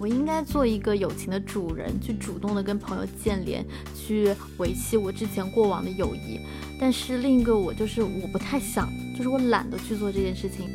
[0.00, 3.64] 我应该做一个友情的主人，去主动的跟朋友建联，
[3.94, 6.40] 去维系我之前过往的友谊。
[6.80, 10.70] 但是另一个我就是我不太想，就是我懒得去做这件事情。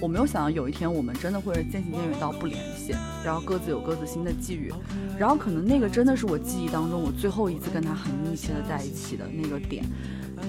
[0.00, 2.92] 我没有想到有一天我们真的会渐行渐远到不联系，
[3.24, 4.72] 然后各自有各自新的际遇，
[5.16, 9.84] 然后可能那个真的是我记忆当中我最后一次跟他很密切的在一起的那个点，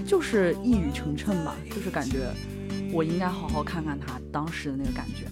[0.08, 2.34] 就是一语成谶吧，就是感觉
[2.94, 5.26] 我应该好好看看他当时的那个感觉。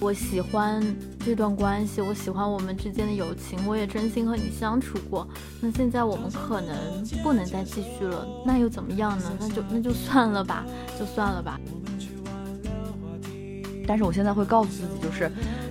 [0.00, 0.82] 我喜欢
[1.24, 5.28] 这段关系，我喜欢我们之间的友情，我也真心和你相处过。
[5.60, 9.32] 那现在我们可能不能再继续了，那又怎么样呢？
[9.38, 10.64] 那就那就算了吧，
[10.98, 11.60] 就算了吧。
[13.86, 15.30] 但是我现在会告诉自己，就是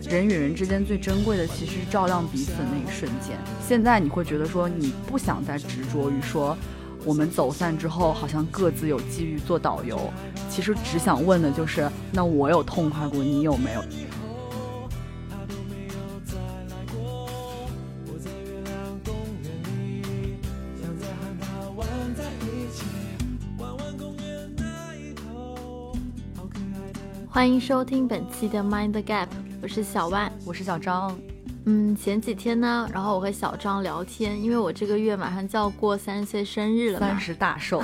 [0.10, 3.38] 人与人之间最珍贵的，其实是照亮彼此的那一瞬间。
[3.68, 6.56] 现在你会觉得说，你不想再执着于说，
[7.04, 10.12] 我们走散之后好像各自有机遇做导游。
[10.50, 13.82] 其实只想问的就是，那我有痛快过，你有没有？
[27.34, 29.28] 欢迎收听本期的 Mind Gap，
[29.64, 31.18] 我是小万，我是小张。
[31.66, 37.82] 嗯，前几天呢，然后我和小张聊天，因为我这个月马上就要过三十岁生日了三十大寿。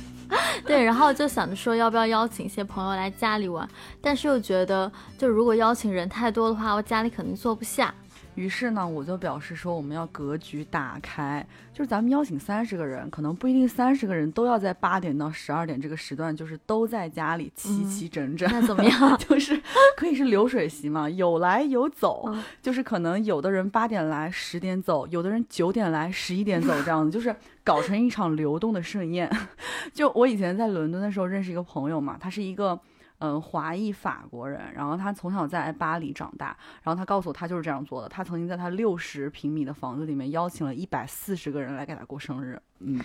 [0.66, 3.66] 对，然后就想着说要不要邀请一些朋友来家里玩，
[4.00, 7.94] 但是又觉得，就如果邀请人太多的话，我家里肯定坐不下。
[8.36, 18.48] 于是呢，我就表示说，我们要格局打开，就是咱们邀请三十个人，可能不一定三十个人都要在八点到十二点这个时段，就是都在家里齐齐整整。
[18.52, 19.16] 那怎么样？
[19.18, 19.60] 就是
[19.96, 22.30] 可以是流水席嘛，有来有走，
[22.62, 29.30] 就是可能有的人八点来十点走，有的人九点来十一点走，这样子，就是搞成一场流动的盛宴。
[29.94, 32.78] 就我以前在伦敦的时候认识一个朋友嘛，他是一个。
[33.18, 38.08] 嗯，华裔法国人，然后他从小在巴黎长大，然后他告诉我，他就是这样做的。
[38.08, 42.60] 他曾经在他六十平米的房子里面邀请了一百四十个人来给他过生日。
[42.80, 43.00] 嗯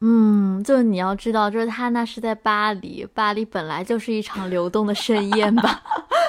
[0.00, 5.82] 嗯，就是你要知道，就是他那是在巴黎，巴黎本来就是一场流动的盛宴吧。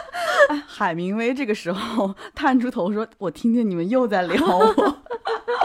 [0.66, 4.66] 海明威这个时候 探出头说：“我听见你们又在聊我。”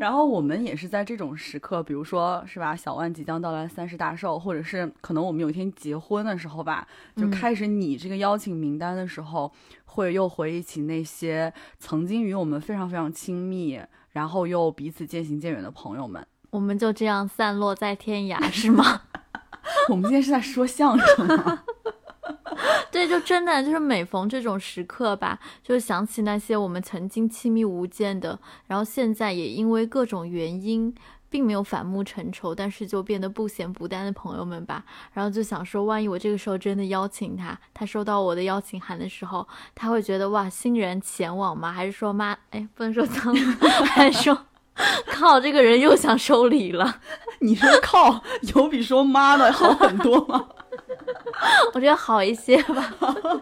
[0.00, 6.86] 然后我们也是在这种时刻，比如说是吧，小万即将到来三十大寿，或者是可能我们有一天结婚的时候吧，
[7.16, 9.52] 就开始拟这个邀请名单的时候，
[9.86, 13.80] 会又回忆起那些曾经与我们非常非常亲密，
[14.10, 16.26] 然后又彼此渐行渐远的朋友们。
[16.50, 19.02] 我们就这样散落在天涯，是吗？
[19.88, 21.62] 我们今天是在说相声吗？
[22.90, 30.94] 对，就真的就是每逢这种时刻吧，就想起那些我们曾经亲密无间的，然后现在也因为各种原因，
[31.28, 34.84] 并没有反目成仇，但是就变得不咸不淡的朋友们吧。
[35.12, 41.72] 然后就想说，万一我这个时候真的邀请他，他收到我的邀请函的时候，他会觉得哇，欣然前往吗？
[41.72, 43.34] 还是说妈，哎，不能说脏，
[43.86, 44.46] 还是说
[45.08, 47.00] 靠，这个人又想收礼了？
[47.40, 48.22] 你说靠，
[48.54, 50.48] 有比说妈的好很多吗？
[51.74, 52.94] 我觉得好一些吧，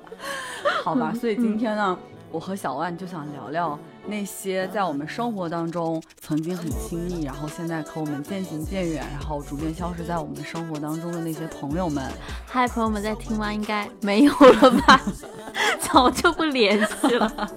[0.85, 1.13] 好吧。
[1.19, 1.97] 所以今天呢，
[2.31, 12.11] 我和小万就想聊聊那些在我们生活当中曾经很亲密，然后现在和我们渐行渐远，然后逐渐消失在我们生活当中的那些朋友们。
[12.47, 13.53] 嗨，朋友们在听吗？
[13.53, 15.01] 应该没有了吧？
[15.81, 17.51] 早就不联系了。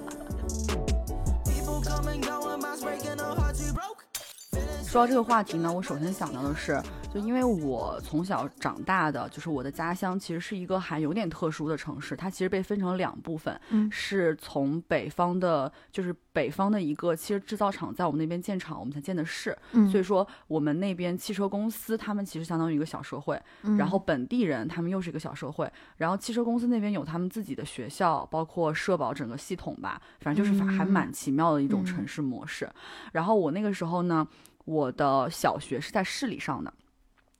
[4.86, 6.80] 说到这个话题呢，我首先想到的是。
[7.12, 12.14] 就因为我从小长大的，就是我的家乡，其实是一个还有点特殊的城市。
[12.14, 19.56] 它其实被分成两部分，嗯，是从北方的，就是北方的一个汽车制造厂在我们那边建厂，我们才建的市。
[19.72, 23.40] 嗯，所以说我们那边汽车公司，他们其实相当于一个小社会。
[23.62, 25.70] 嗯，然后本地人他们又是一个小社会。
[25.96, 32.70] 然后汽车公司那边有他们自己的学校，包括社保整个系统吧，反正就是还蛮奇妙的一种城市模式。
[33.12, 34.26] 然后我那个时候呢，
[34.66, 36.70] 我的小学是在市里上的。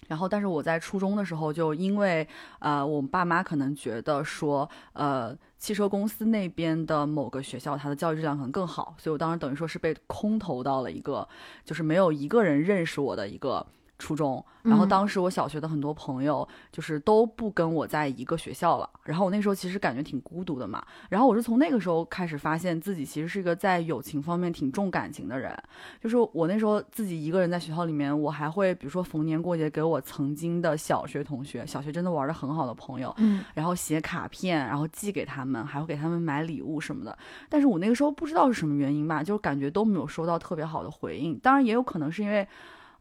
[0.08, 2.26] 然后，但是我在初中的时候，就因为，
[2.60, 11.28] 呃，我爸妈可能觉得说，呃，汽车公司那边的某个学校，它的教育质量可能更好，所以我当时等于说是被空投到了一个，
[11.64, 13.66] 就是没有一个人认识我的一个。
[13.98, 20.84] 初中，然后当时我小学的很多朋友就是都不跟我在一个学校了，然后我那时候其实感觉挺孤独的嘛。
[21.08, 25.56] 然后我是从那个时候开始发现自己其实是一个在友情方面挺重感情的人，
[25.98, 37.16] 就是我那时候自己一个人在学校里面，我还会比如说逢年过节给我曾经的小学同学，小学真的玩的很好的朋友，嗯，然后写卡片，然后寄给他们，还会给他们买礼物什么的。
[37.48, 41.38] 但是我那个时候不知道是什么原因吧，就是感觉都没有收到特别好的回应。
[41.38, 42.46] 当然也有可能是因为。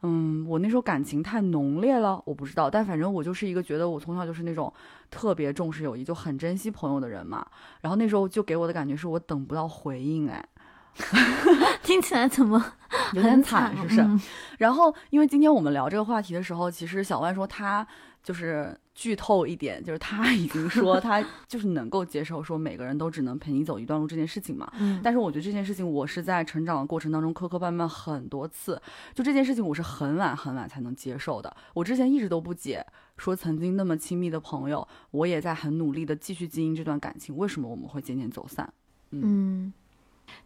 [0.05, 4.71] 嗯，我那时候感情太浓烈了，我不知道，但反正我就是一个觉得我从小就是那种
[5.09, 7.45] 特别重视友谊，就很珍惜朋友的人嘛。
[7.81, 10.45] 然后那时候就给我的感觉是我等不到回应，哎，
[11.81, 12.63] 听起来怎么
[13.13, 14.05] 有点惨，是不是？
[14.59, 17.85] 然后因为今天我们聊这个话题的时候，其实小万说他
[18.21, 18.77] 就是。
[18.95, 24.71] 剧透一点，就是他已经说 他就是能够接受说每个人都只能陪你走一段路这件事情嘛。
[24.79, 24.99] 嗯。
[25.03, 28.81] 但是我觉得这件事情我是在成长的过程当中磕磕绊绊很多次，
[29.13, 31.55] 就这件事情我是很晚很晚才能接受的。
[31.73, 32.85] 我之前一直都不解，
[33.17, 38.73] 说曾经那么亲密的朋友，我也在很努力的继续经营这段感情，为什么我们会渐渐走散？
[39.11, 39.73] 嗯。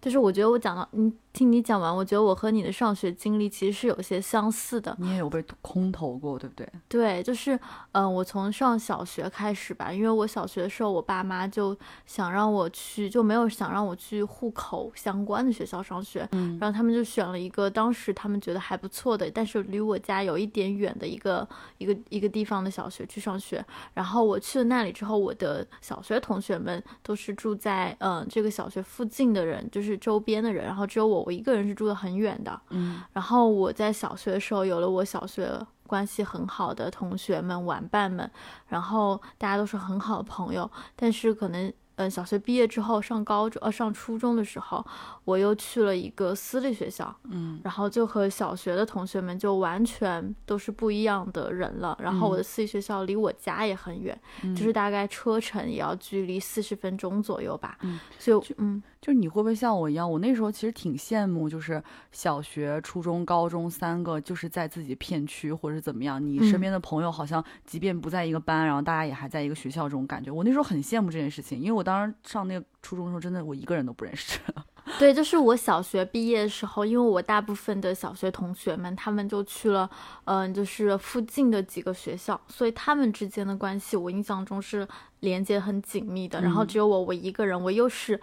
[0.02, 4.96] 就是我觉得我讲到你听你讲完，我觉得我和你的上学经历其实是有些相似的。
[5.00, 6.68] 你也有被空投过，对不对？
[6.88, 7.58] 对，就是
[7.92, 21.48] 嗯，我从上小学开始吧，因为我小学的时候，我爸妈就想让我去，就没有想让我去户口相关的学校上学，嗯，然后他们就选了一个当时他们觉得还不错的，但是离我家有一点远的一个
[21.78, 23.64] 一个一个地方的小学去上学。
[23.94, 29.64] 然后我去了那里之后，我的小学同学们都是住在嗯这个小学附近的人。
[29.72, 32.60] 就是周边的人，然后只有我，我一个人是住的很远的。
[32.70, 35.52] 嗯，然后我在小学的时候有了我小学
[35.88, 38.30] 关系很好的同学们、玩伴们，
[38.68, 41.72] 然后大家都是很好的朋友，但是可能。
[42.02, 44.82] 嗯，小学毕业之后上高中，呃，上初中的时候，
[45.26, 51.98] 我又去了一个私立学校，嗯，然后就和小学的同学们就完全都是不一样的人了。
[52.02, 54.18] 然后我的私立学校离我家也很远，
[54.56, 57.78] 就是大概车程也要距离四十分钟左右吧。
[57.82, 60.10] 嗯，所以嗯，就你会不会像我一样？
[60.10, 70.32] 我那时候其实挺羡慕，就是小学、初中、高中三个，就是在自己片区或者是怎么样，你身边的朋友好像即便不在一个班，然后大家也还在一个学校这种感觉。
[70.32, 71.84] 我那时候很羡慕这件事情，因为我。
[71.90, 74.40] 当时上那个初中的时候，真的我一个人都不认识。
[75.00, 79.90] 对，就是我小学毕业的时候，因为我大部分的小学同学们，他们就去了，
[80.26, 84.88] 嗯，就是附近的几个学校，所以他们之间的关系，我印象中是
[85.22, 86.40] 连接很紧密的。
[86.42, 88.22] 然后只有我，我一个人，我又是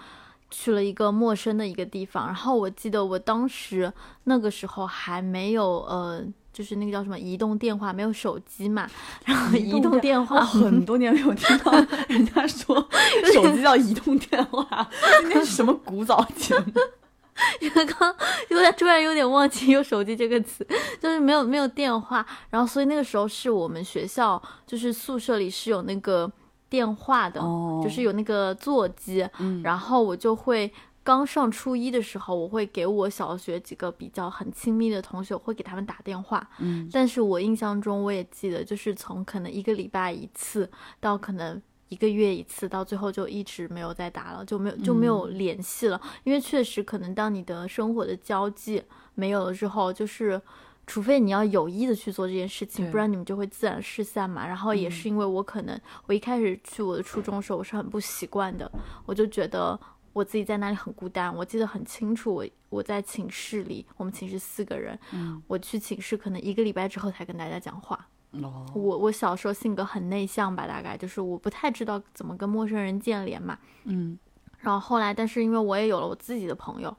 [0.59, 2.27] 去了一个陌生的一个地方。
[2.27, 3.93] 然后我记得我当时
[4.25, 6.25] 那个时候还没有，呃。
[6.57, 8.89] 就是那个叫什么移动电话，没有手机嘛，
[9.27, 11.71] 然后移动电话很多年没有听到
[12.09, 12.75] 人家说
[13.35, 14.89] 手机叫移动电话，
[15.21, 16.73] 今天是什么古早节目？
[17.61, 18.17] 因为刚
[18.49, 20.67] 因为突然有点忘记有手机这个词，
[20.99, 26.33] 就是没有没有电话，然后所以那个时候是我们学校就是宿舍里是有那个
[26.69, 27.41] 电话的，
[27.83, 29.29] 就是有那个座机，
[29.63, 30.73] 然后我就会。
[31.07, 36.45] 刚上初一的时候，我会给我小学几个比较很亲密的同学，会给他们打电话。
[36.59, 40.69] 嗯，但是我印象中，我也记得，就是从可能一个礼拜一次，
[40.99, 46.01] 到可能一个月一次，到最后就一直没有再打了，就没有就没有联系了。
[46.25, 48.83] 因为确实，可能当你的生活的交际
[49.15, 50.43] 没有了之后，就是
[50.87, 54.47] 除非你要有意的去做这件事情，不然你们就会自然失散嘛。
[54.47, 58.71] 然后也是因为我可能我一开始去我的初中的时候，我是很不习惯的，
[59.05, 59.79] 我就觉得。
[60.13, 62.35] 我自己在那里很孤单，我记得很清楚。
[62.35, 68.09] 我我在寝室里，我们寝室四个人，嗯，我去寝室可能一个礼拜之后才跟大家讲话。
[68.31, 73.59] 哦，我我小时候性格很内向吧，大概就是我不太知道怎么跟陌生人建联嘛。
[73.85, 74.19] 嗯，
[74.61, 76.97] 然后后来，但是因为我也有了我自己的朋友，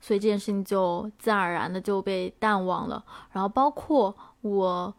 [0.00, 3.04] 所以这件事情就自然而然的就被淡忘了。
[3.32, 4.94] 然后包括我，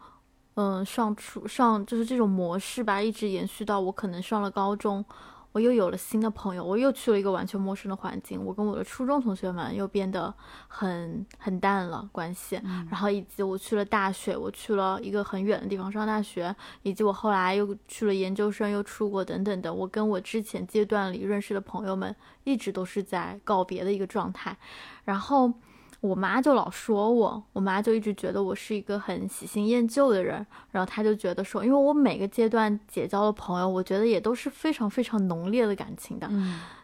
[0.55, 5.03] 嗯，上初上就是这种模式吧，一直延续到我可能上了高中。
[5.51, 10.33] 我又有了新的朋友，我又去了一个完全陌生的环境，我跟我的初中同学们又变得
[10.67, 24.57] 很很淡了关系，然后以及我去了大学，我去了一个很远的地方上大学，以及我后来又去了研究生，又出国等等的，我跟我之前阶段里认识的朋友们一直都是在告别的一个状态，
[25.03, 25.53] 然后。
[26.01, 36.29] 我妈就老说我，我妈就一直觉得我是一个很喜新厌旧的人，然后她就觉得说，因为我每个阶段结交的朋友，我觉得也都是非常非常浓烈的感情的。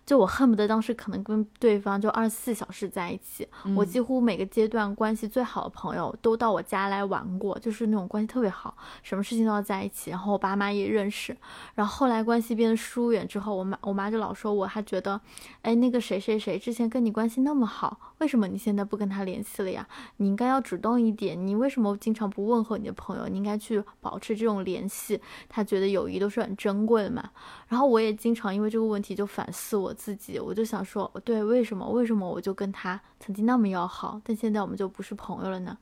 [0.05, 10.11] 就我恨不得当时可能跟对方就二十四小时在一起，我几乎每个阶段关系最好的朋友都到我家来玩过，就是那种关系特别好，什么事情都要在一起。
[10.11, 11.35] 然后我爸妈也认识，
[11.73, 15.19] 然后后来关系变得疏远之后，我妈我妈就老说我，还觉得，
[15.63, 19.87] 哎，那个谁谁谁之前跟你关系那么好，为什么你现在不跟他联系了呀？
[20.17, 23.27] 你应该要主动一点，你为什么经常不问候你的朋友？
[23.27, 25.19] 你应该去保持这种联系。
[25.49, 27.27] 他觉得友谊都是很珍贵的嘛。
[27.67, 35.75] 然后我也经常因为这个问题就反思我自己，我就想说，对，为什么为什么我就跟他曾经那么要好，但现在我们就不是朋友了呢？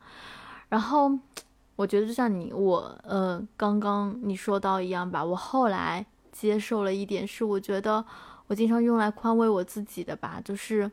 [0.70, 1.12] 然后
[1.76, 8.06] 我觉得就像你我呃刚刚你说到一样吧，我后来接受了一点是，我觉得
[8.48, 10.90] 我经常用来宽慰我自己的吧，就是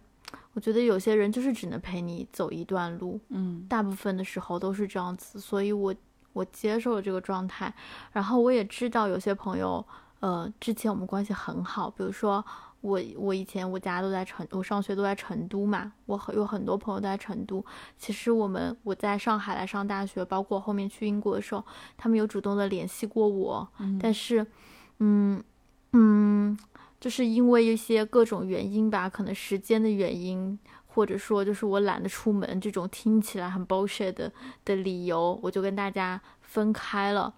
[0.52, 5.94] 我觉得有些人就是只能陪你走一段路，嗯大部分的时候都是这样子，所以我
[6.32, 7.72] 我接受了这个状态，
[8.12, 9.84] 然后我也知道有些朋友，
[10.20, 12.44] 呃，之前我们关系很好，比如说
[12.80, 17.64] 我我以前我家都在成，我上学都在成都嘛，我很有很多朋友都在成都。
[17.98, 21.64] 其实我们我在上海来上大学，包括后面去英国的时候，
[21.96, 23.68] 他们有主动的联系过我，
[24.00, 24.46] 但是，
[24.98, 25.42] 嗯
[25.92, 26.58] 嗯，
[26.98, 30.58] 就是因为一些各种原因吧，可能时间的原因。
[30.92, 34.32] 或者说，就是我懒得出门这种听起来很 bullshit 的
[34.64, 37.32] 的理由，我就跟大家分开了。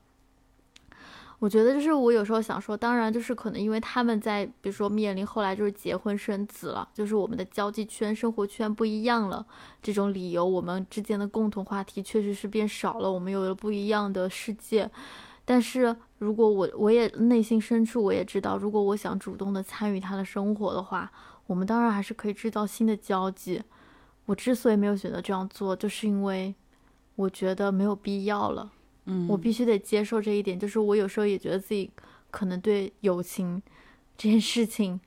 [1.43, 9.45] 我觉得就是我有时候想说，当然就是可能因为他们在，比如说面临后来就是结婚生子了，就是我们的交际圈、生活圈不一样了，
[9.83, 14.89] 这种理由，我们之间的共同话题确实是变少了，我们有了不一样的世界。
[15.45, 21.11] 但是如果我我也内心深处我也知道，如果我想主动的参与他的生活的话，
[21.49, 23.61] 我们当然还是可以制造新的交际。
[24.27, 26.55] 我之所以没有选择这样做，就是因为
[27.17, 28.71] 我觉得没有必要了。
[29.06, 31.90] 嗯，我必须得接受这一点，就是我有时候也觉得自己
[32.30, 33.62] 可能对友情
[34.16, 35.00] 这件事情，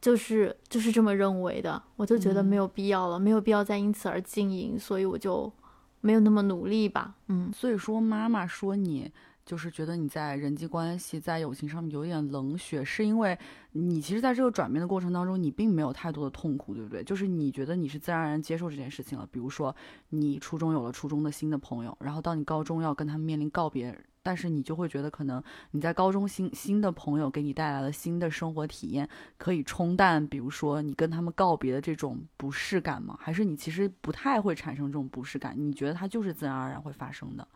[0.00, 5.52] 就是就是这么认为的，我就觉得没有必要了，没有必要再因此而经营，所以我就
[6.00, 7.14] 没有那么努力吧。
[7.28, 9.10] 嗯，所以说妈妈说你。
[9.52, 13.38] 就是觉得你在人际关系、在友情上面有点冷血，是因为
[13.72, 17.04] 你其实在这个转变的过程当中，你并没有太多的痛苦，对不对？
[17.04, 19.28] 就是你觉得你是自然而然接受这件事情了。
[19.30, 19.76] 比如说，
[20.08, 25.42] 你初中有了初中的新的朋友，然后到你高中要跟他们面临告别，但是你就会觉得可能
[25.72, 29.06] 你在高中新新的朋友给你带来了新的生活体验，
[29.36, 33.18] 可以冲淡，比如说你跟他们告别的这种不适感吗？
[33.20, 35.54] 还是你其实不太会产生这种不适感？
[35.54, 37.46] 你觉得它就是自然而然会发生的？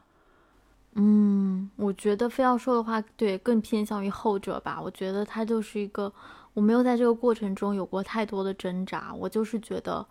[0.96, 4.80] 嗯，我觉得非要说的话，对，更偏向于后者吧。
[4.82, 6.12] 我觉得他就是一个，
[6.54, 10.04] 我没有在这个过程中有过太多的挣扎，我就是觉得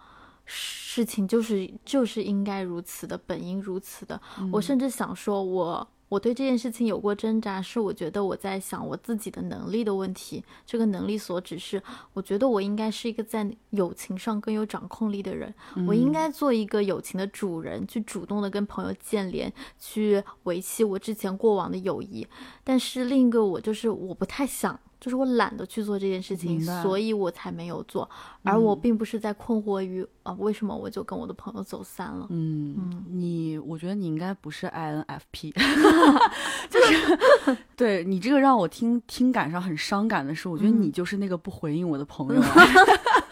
[0.46, 4.22] 事情就是就是应该如此的，本应如此的。
[4.52, 5.88] 我甚至想说，我。
[6.08, 10.44] 我对这件事情有过挣扎，是我觉得我在想我自己的能力的问题。
[10.66, 11.82] 这个能力所指是，
[12.14, 15.54] 我觉得我应该是一个在友情上更有掌控力的人，
[15.88, 22.28] 我应该做一个友情的主人，去主动的跟朋友建联，去维系我之前过往的友谊。
[22.64, 24.80] 但是另一个我就是我不太想。
[25.06, 28.10] 就是我懒得去做这件事情，所以我才没有做。
[28.42, 32.26] 而我并不是在困惑于啊，为什么我就跟我的朋友走散了？
[32.32, 35.54] 嗯，你，我觉得你应该不是 INFP，
[36.72, 42.42] 就是对你这个让我听听感上很伤感的是，我觉得你就是那个不回应我的朋友。
[42.42, 42.46] 我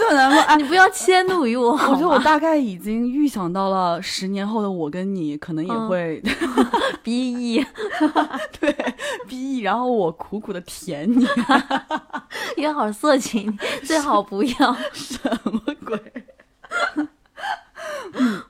[0.00, 1.72] 就很难过，你不要迁怒于我。
[1.90, 6.22] 我觉得我大概已经预想到了十年后的我跟你可能也会
[7.04, 7.66] B E，
[8.58, 8.74] 对
[9.28, 11.26] B E，然后我苦苦的舔你，
[12.56, 14.74] 约好色情，最好不要。
[14.92, 16.00] 什么鬼？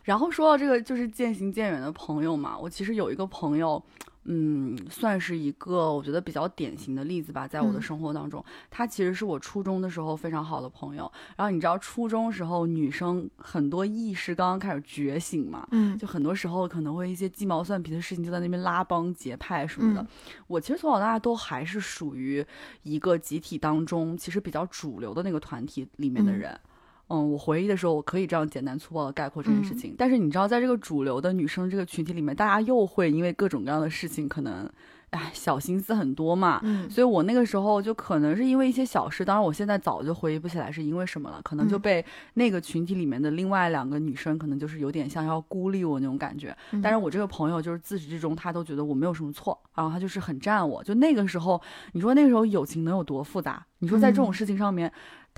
[0.05, 3.83] 然后说到这个，就是渐行渐远的朋友嘛，我其实有一个朋友。
[4.33, 11.11] 嗯，算是一个我觉得比较典型的例子吧，在我的生活当中，他其实是我初中的时候非常好的朋友。
[11.37, 20.07] 然后你知道，初中时候女生很多意识刚刚开始觉醒嘛，嗯，就很多时候可能会一些鸡毛蒜皮的事情就在那边拉帮结派什么的。
[20.47, 22.47] 我其实从小到大都还是属于
[22.85, 26.53] 一个集体当中其实比较主流的那个团体里面的人。
[26.53, 26.70] 嗯，
[27.19, 29.95] 我回忆的时候，我可以这样简单粗暴的概括这件事情。
[29.99, 34.71] 但是你知道，在这个主流的女生这个群体里面，大家又会因为各种各样的事情，可能，
[35.11, 36.61] 哎，小心思很多嘛。
[36.63, 46.57] 嗯，所以我那个时候就可能是因为一些小事，当然我现在早就回忆不起来是因为什么了，可能就被那个群体里面的另外两个女生，可能就是有点像要孤立我那种感觉。
[46.81, 50.85] 但是我这个朋友就是自始至终，他都觉得我没有什么错，然后他就是很站我。
[50.85, 51.61] 就那个时候，
[51.93, 53.67] 你说那个时候友情能有多复杂？
[53.81, 54.93] 你说在这种事情上面。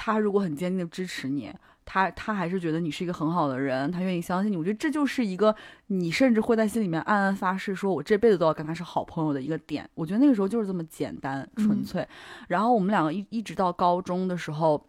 [0.05, 1.49] 他如果很坚定的支持你，
[1.85, 4.57] 他他还是觉得你是一个很好的人，他愿意相信你。
[4.57, 5.55] 我觉得这就是一个
[5.87, 9.89] 你甚至会在心里面暗暗发誓，说我这辈子都要跟他是好朋友的一个点。
[9.95, 12.05] 我觉得那个时候就是这么简单纯粹。
[12.49, 14.85] 然后我们两个一一直到高中的时候，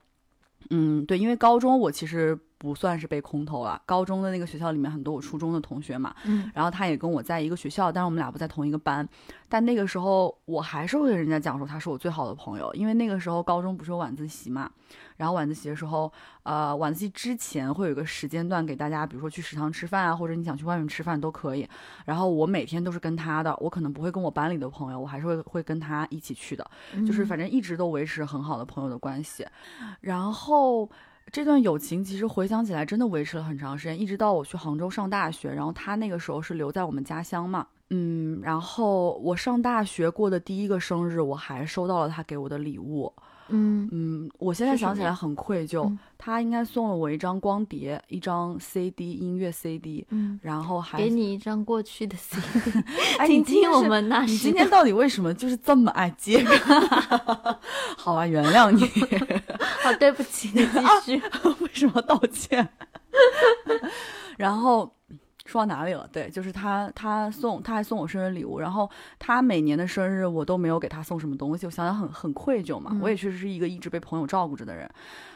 [0.72, 2.36] 嗯，对，因为高中我其实。
[2.64, 3.82] 不算是被空投了。
[3.86, 9.06] 高中的那个学校里面很多我初中的同学嘛，嗯，然后他也跟我在一个学校，但是我们俩不在同一个班。
[9.50, 14.72] 但那个时候我还是会跟人家讲说他是我最好的朋友，因为那个时候高中不是有晚自习嘛，
[15.18, 16.12] 然后晚自习的时候，
[16.44, 21.68] 呃，晚自习之前会有一个时间段给大家，比如说去食堂吃饭啊，或者你想去外面吃饭都可以。
[22.06, 26.70] 然后我每天都是跟他的，我可能不会跟我班里的朋友，我还是会会跟他一起去的，
[27.06, 29.46] 就是反正一直都维持很好的朋友的关系。
[30.02, 30.90] 然后。
[31.32, 35.54] 这段友情其实回想起来，真的维持了很长时间，一直到我去杭州上大学。
[35.54, 43.12] 然后他那个时候是留在我们家乡嘛，嗯，然后我上大学过的第一个生日，我还收到了他给我的礼物。
[43.54, 52.80] 嗯嗯，我现在想起来很愧疚，嗯他应该送了我一张光碟，一张 CD 音乐 CD，嗯，然后还给你一张过去的 CD，
[53.20, 56.58] 哎，听听我们那时你今天到底为什么就是这么爱接梗？
[57.98, 58.86] 好啊，原谅你。
[59.84, 61.22] 好，对不起，你继续。
[61.60, 62.68] 为什么道歉？
[64.38, 64.90] 然后
[65.46, 66.08] 说到哪里了？
[66.12, 68.60] 对，就是他，他送，他还送我生日礼物。
[68.60, 72.92] 然后他每年的生日我都没有给他送什么东西，我想想很很愧疚嘛。
[72.94, 74.90] 嗯我也确实是一个一直被朋友照顾着的人。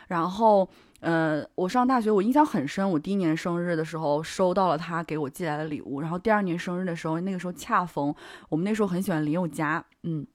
[0.07, 0.67] 然后，
[1.01, 5.99] 呃，我上大学我印象很深，我第一年生日的时候收到了他给我寄来的礼物。
[5.99, 8.15] 然后第二年生日的时候，那个时候恰逢
[8.47, 10.25] 我们那时候很喜欢林宥嘉，嗯。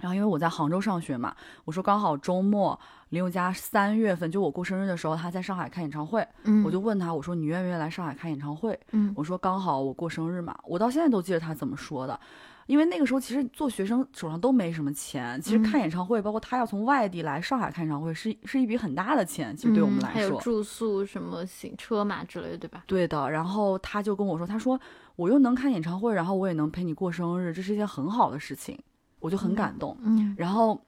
[0.00, 2.80] 然后因为我在杭州上学嘛，我说刚好周末
[3.12, 8.78] 林宥嘉三月份就我过生日的时候，他在上海开演唱会，嗯，我就问他，我说你愿不愿意来上海开演唱会？
[8.92, 12.18] 嗯我说刚好我过生日嘛，我到现在都记得他怎么说的，
[12.66, 20.14] 因为那个时候其实做学生手上都没什么钱，其实嗯看演唱会，包括他要从外地来上海看演唱会，是是一笔很大的钱，其实对我们嗯来说。
[20.14, 22.84] 还有住宿什么行车嘛之类的，对吧？
[22.86, 24.80] 对的，然后他就跟我说，他说
[25.16, 28.78] 我又能看演唱会，然后我也能陪你过生日，这是一件很好的事情，
[29.20, 29.94] 我就很感动。
[30.02, 30.82] 嗯然后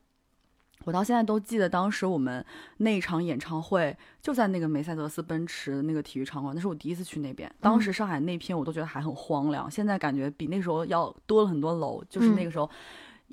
[0.85, 2.45] 我到现在都记得，当时我们
[2.79, 7.51] 那一场演唱会就在那个梅赛德斯奔驰那个体育场馆，那是我第一次去那边。
[7.61, 12.05] 当时上海那片我都觉得还很荒凉，现在感觉比那时候要多了很多楼。
[12.09, 12.71] 就是那个时候，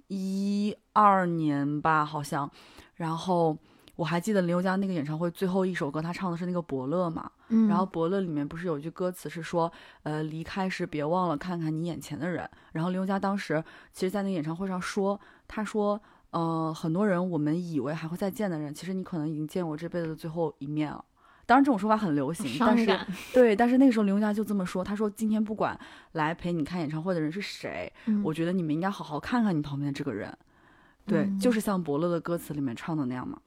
[0.08, 2.50] 一二年吧，好像。
[2.96, 3.58] 然后
[3.96, 7.30] 我还记得林宥嘉那个演唱会最后一首歌，他唱的是那个《伯乐》嘛。
[7.50, 9.72] 嗯，然后《伯乐》里面不是有一句歌词是说，
[10.04, 12.50] 呃，离开时别忘了看看你眼前的人。
[12.72, 21.04] 然后林宥嘉当时其实，在那个演唱会上说，他说，呃，很多人我们以为还会再见的人，其实你可能已经见我这辈子的最后一面了。
[21.46, 22.86] 当然，这种说法很流行，但是。
[23.34, 25.78] 对，但是那个时候林宥嘉就这么说，他说今天不管
[26.14, 30.36] 来陪你看演唱会的人是谁，嗯我觉得你们应该好好看看你旁边的这个人。
[31.06, 33.38] 对，嗯就是像伯乐的歌词里面唱的那样嘛。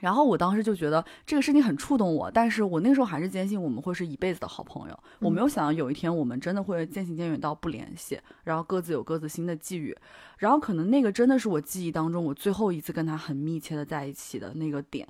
[0.00, 4.98] 然后我当时就觉得这个事情很触动我，但是我那时候还是坚信我们会是一辈子的好朋友。
[5.18, 9.96] 我没有想到有一天我们真的会渐行渐远到不联系，然后各自有各自新的际遇。
[10.38, 15.06] 然后可能那个真的是我记忆当中我最后一次跟他很密切的在一起的那个点，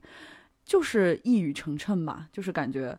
[0.64, 2.98] 就是一语成谶吧，就是感觉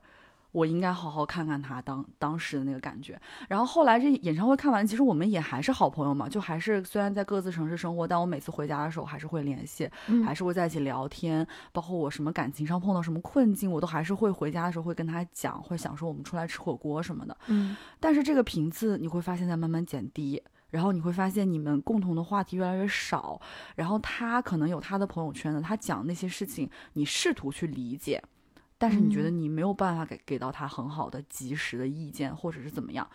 [0.51, 3.19] 我应该好好看看他当当时的那个感觉。
[3.47, 17.38] 然后后来这演唱会看完，其实我们也还是好朋友嘛，就还是虽然在各自城市生活，但我每次回家的时候还是会联系，嗯还是会在一起聊天，包括我什么感情上碰到什么困境，我都还是会回家的时候会跟他讲，会想说我们出来吃火锅什么的。
[17.47, 23.39] 嗯但是这个频次你会发现在慢慢减低，然后你会发现你们共同的话题越来越少，
[23.75, 28.21] 然后他可能有他的朋友圈的，他讲那些事情，你试图去理解，
[28.79, 33.07] 但是你觉得嗯你没有办法给给到他很好的及时的意见，或者是怎么样，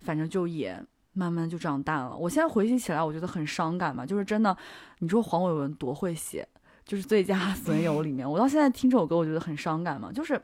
[0.00, 0.82] 反正就也。
[1.14, 2.16] 慢慢就这样淡了。
[2.16, 4.56] 我现在回忆起来，我觉得很伤感嘛，就是真的。
[5.00, 6.46] 你说黄伟文多会写，
[6.84, 10.40] 就是《最佳 损友》里面，我到现在听这首歌，我觉得很伤感嘛，就是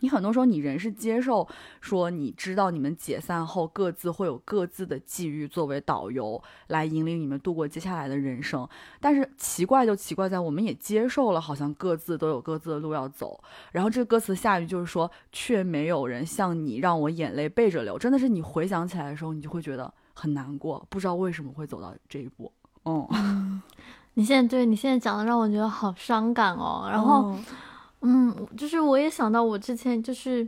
[0.00, 1.46] 你很多时候你人是接受
[1.80, 8.68] 说你知道你们解散后各自会有各自的际遇作为导游来引领你们度过接下来的人生，
[9.00, 13.42] 但是奇怪就奇怪在我们也接受了，好像各自都有各自的路要走。
[13.72, 22.52] 然后这个歌词下一句就是说，却没有人像你让我眼泪背着流，真的是你回想起来的时候，你就会觉得很难过，不知道为什么会走到这一步。
[22.84, 23.62] 嗯，嗯，
[24.14, 26.88] 你现在对你现在讲的让我觉得好伤感哦。
[26.90, 27.38] 然后，哦
[28.06, 30.46] 嗯，就是我也想到我之前就是，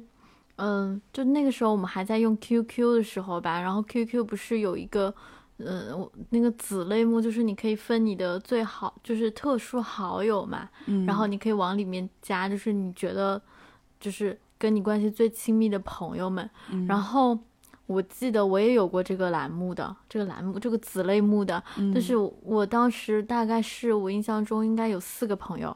[0.57, 5.13] 嗯、就那个时候我们还在用 QQ 的时候吧，然后 QQ 不是有一个，
[5.57, 13.41] 呃，我那个子类目，就是你可以分你的最好就是特殊好友嘛，嗯然后你可以往里面加，就是你觉得
[13.99, 16.49] 就是跟你关系最亲密的朋友们。
[16.71, 17.39] 嗯然后
[17.87, 25.75] 我记得我也有过这个栏目的，这个栏目这个子类目的，嗯就是我当时大概是我印象中应该有四个朋友，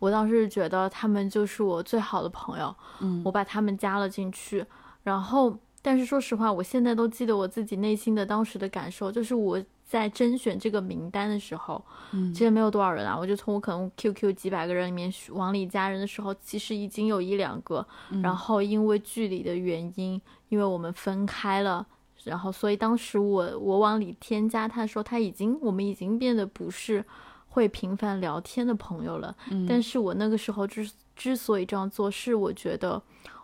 [0.00, 4.66] 我当时觉得他们就是我最好的朋友，嗯我把他们加了进去，
[5.04, 21.86] 然后但是说实话，我现在都记得我自己内心的当时的感受，就是我在甄选这个名单的时候，嗯其实没有多少人啊，我就从我可能 QQ 几百个人里面往里加人的时候，其实已经有一两个，嗯然后因为距离的原因，因为我们分开了。
[22.24, 27.02] 然后，所以当时我我往里添加他的时候，他已经我们已经变得不是
[27.50, 29.36] 会频繁聊天的朋友了。
[29.50, 33.00] 嗯但是我那个时候之之所以这样做，是我觉得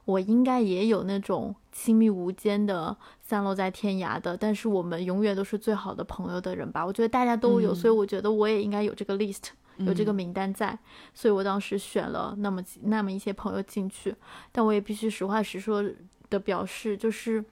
[0.07, 6.85] 我应该也有那种亲密无间的散落在天涯的，但是我们永远都是最好的朋友的人吧。
[6.87, 10.79] 我觉得大家都有，嗯所以我觉得我也应该有这个 list，有这个嗯名单在，
[11.13, 14.15] 所以我当时选了那么几那么一些朋友进去。
[14.53, 15.85] 但我也必须实话实说
[16.31, 17.45] 的表示，就是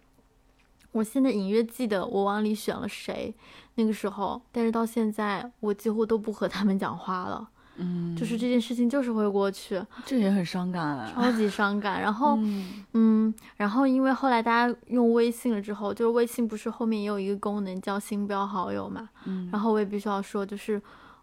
[0.94, 3.34] 我现在隐约记得我往里选了谁，
[3.74, 7.48] 那个时候，但是到现在我几乎都不和他们讲话了。
[7.76, 12.00] 嗯，就是这件事情就是会过去，这也很伤感，超级伤感。
[12.00, 20.80] 然后，嗯嗯，然后因为后来大家用微信了之后，就是微信不是后面也有一个功能叫星标好友嘛，嗯，然后我也必须要说，就是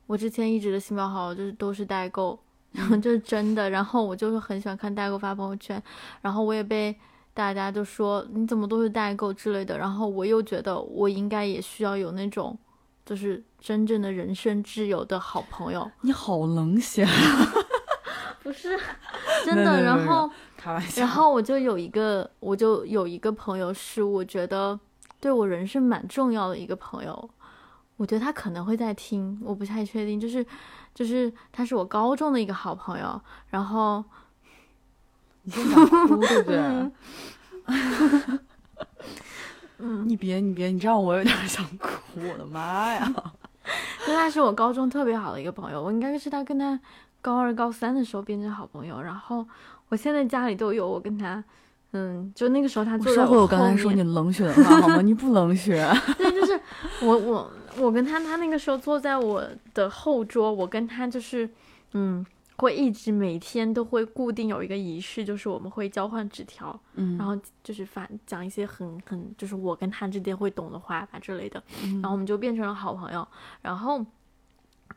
[0.08, 2.38] 我之前一直的星标好友就是都是代购，
[2.74, 5.82] 然 后就是真的，然后我就是很喜欢看代购发朋友圈，
[6.20, 6.94] 然后我也被
[7.34, 12.58] 大家就说你怎么都是代购之类的，然后我又觉得我应该也需要有那种
[13.06, 17.06] 就是真正的人生挚友的好朋友，你好冷血，
[18.44, 18.78] 不是
[19.46, 20.30] 真的，然后。
[20.58, 21.02] 开玩笑。
[21.02, 24.80] 然后我就有一个，我就有一个朋友，是我觉得
[25.20, 27.30] 对我人生蛮重要的一个朋友。
[27.98, 30.20] 我觉得他可能会在听，我不太确定。
[30.20, 30.46] 就是，
[30.94, 33.20] 就是他是我高中的一个好朋友。
[33.48, 34.04] 然后，
[35.44, 36.60] 你在想哭对不对？
[39.80, 41.88] 嗯，你别，你别，你这样我有点想哭。
[42.16, 43.12] 我的妈呀！
[44.06, 46.80] 就他是我高中特别好的一个朋友，我应该是他跟他
[47.22, 49.02] 高二、高三的时候变成好朋友。
[49.02, 49.46] 然后。
[49.90, 51.44] 我现在家里都有我跟他，
[51.92, 55.02] 嗯，就那个时候他坐在我我刚才说你冷血的话好吗？
[55.02, 55.86] 你不冷血。
[56.18, 56.58] 对，就是
[57.02, 61.50] 我我我跟他，他那个时候坐在我的后桌，我跟他就是，
[61.92, 62.26] 嗯，
[62.62, 71.62] 会一直每天都会固定有一个仪式，就是我们会交换纸条，嗯，然后就是反讲一些很很就是我跟他之间会懂的话吧之类的，
[71.94, 73.28] 然后我们就变成了好朋友，
[73.62, 74.06] 然后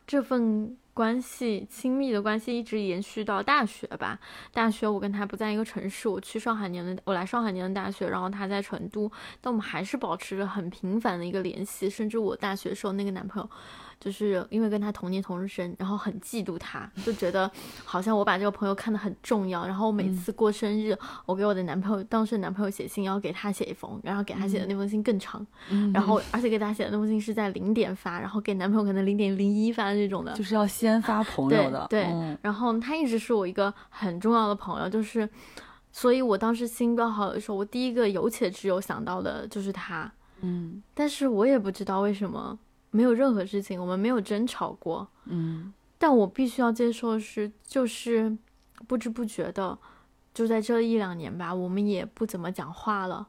[0.05, 0.77] 这份。
[0.95, 4.17] 关系亲密的关系一直延续到大学吧。
[4.53, 13.49] 大学我跟他不在一个城市，我去上海念的，我来上海念的大学，然后他在成都，但我们还是保持着很频繁的一个联系，甚至我大学时候那个男朋友。
[13.97, 17.49] 就是因为跟他同年同日生，然后很嫉妒他，就觉得
[17.85, 19.65] 好像我把这个朋友看得很重要。
[19.65, 25.47] 然后我每次过生日，我给我的男朋友当时男朋友写信，要给他写一封，然后给他写的那封信更长，
[25.93, 31.85] 然后而且给他写的那封信是在零点发，然后给男朋友可能零点零一发这种的，就是要先发朋友的。
[31.89, 32.03] 对，
[32.41, 35.29] 然后他一直是我一个很重要的朋友，就是，
[35.91, 40.11] 所以我当时新标好友的时候，我第一个有且只有想到的就是他。
[40.41, 42.57] 嗯，但是我也不知道为什么。
[42.91, 48.33] 没有任何事情，我们没有争吵过，嗯，但我必须要接受的是，就是
[48.87, 49.77] 不知不觉的，
[50.33, 53.27] 就在这一两年吧，我们也不怎么讲话了。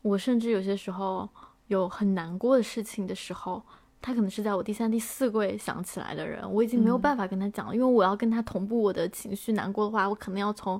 [0.00, 1.28] 我甚至有些时候
[1.66, 3.62] 有很难过的事情的时候，
[4.06, 10.78] 他可能是在我第三、第四个月想起来的人，我已经没有办法跟他讲了，因为我要跟他同步我的情绪难过的话，我可能要从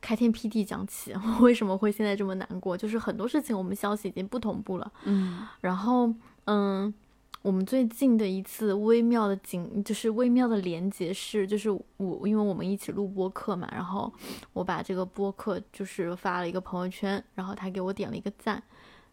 [0.00, 1.14] 开天辟地讲起。
[1.38, 2.76] 我为什么会现在这么难过？
[2.76, 6.12] 就是很多事情我们消息已经不同步了，嗯，然后，
[6.46, 6.92] 嗯。
[7.40, 14.12] 我们最近的一次微妙的紧，就是微妙的连接是，就是我，因为我们一起录播客嘛，然后
[14.52, 18.60] 我把这个播客就是发了一个朋友圈，然后他给我点了一个赞，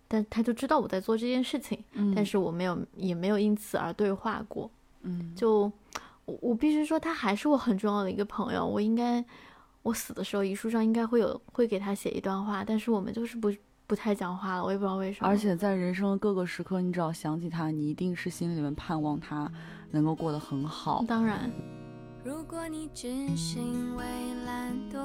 [0.08, 1.84] 但他就知道我在做这件事情，
[2.15, 4.70] 但是我没有，也没有因此而对话过，
[5.02, 5.72] 嗯，就
[6.26, 9.24] 我我必须说他还是我很重要的一个朋友，我应该
[9.84, 13.52] 我死的时候遗书上应该会有会给他写一段话，但是我们就是不。
[13.88, 15.30] 不太讲话了，我也不知道为什么。
[15.30, 19.48] 而且在人生的各个时刻，你只要想起他，你一定是心里面盼望他
[19.91, 21.06] 能够过得很好。
[21.08, 21.48] 当然。
[22.26, 23.08] 如果你只
[23.38, 24.04] 是因为
[24.48, 24.98] 懒惰，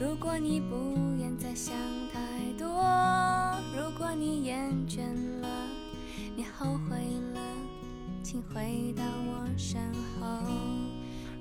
[0.00, 0.74] 如果你不
[1.18, 1.74] 愿再想
[2.10, 2.18] 太
[2.58, 2.66] 多，
[3.76, 5.00] 如果你厌倦
[5.42, 5.48] 了，
[6.34, 6.96] 你后悔
[7.34, 7.40] 了，
[8.22, 9.78] 请回到我身
[10.18, 10.38] 后。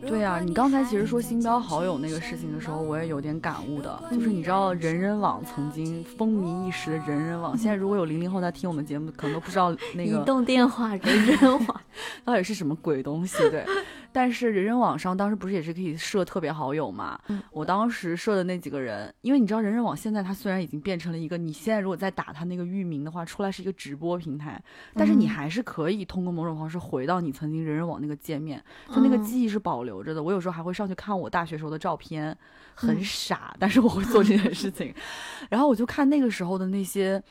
[0.06, 11.82] 对呀，你刚才其实说新标好友那个事情的时候，我也有点感悟的，就是你知道人人网曾经风靡一时的人人网，现在如果有零零后在听我们节目，可能都不知道那个移动电话人人网
[12.26, 13.66] 到底是什么鬼东西，对。
[14.16, 17.20] 但是人人网上当时不是也是可以设特别好友嘛？
[17.52, 30.24] 我当时设的那几个人，因为你知道人人网现在它虽然已经变成了一个，你现在如果再打它那个域名的话，出来是一个直播平台，但是你还是可以通过某种方式回到你曾经人人网那个界面，就那个记忆是保留着的。
[30.24, 32.34] 我有时候还会上去看我大学时候的照片，
[32.74, 34.96] 很傻，但是我会做这件事情。
[35.52, 37.22] 然后我就看那个时候的那些，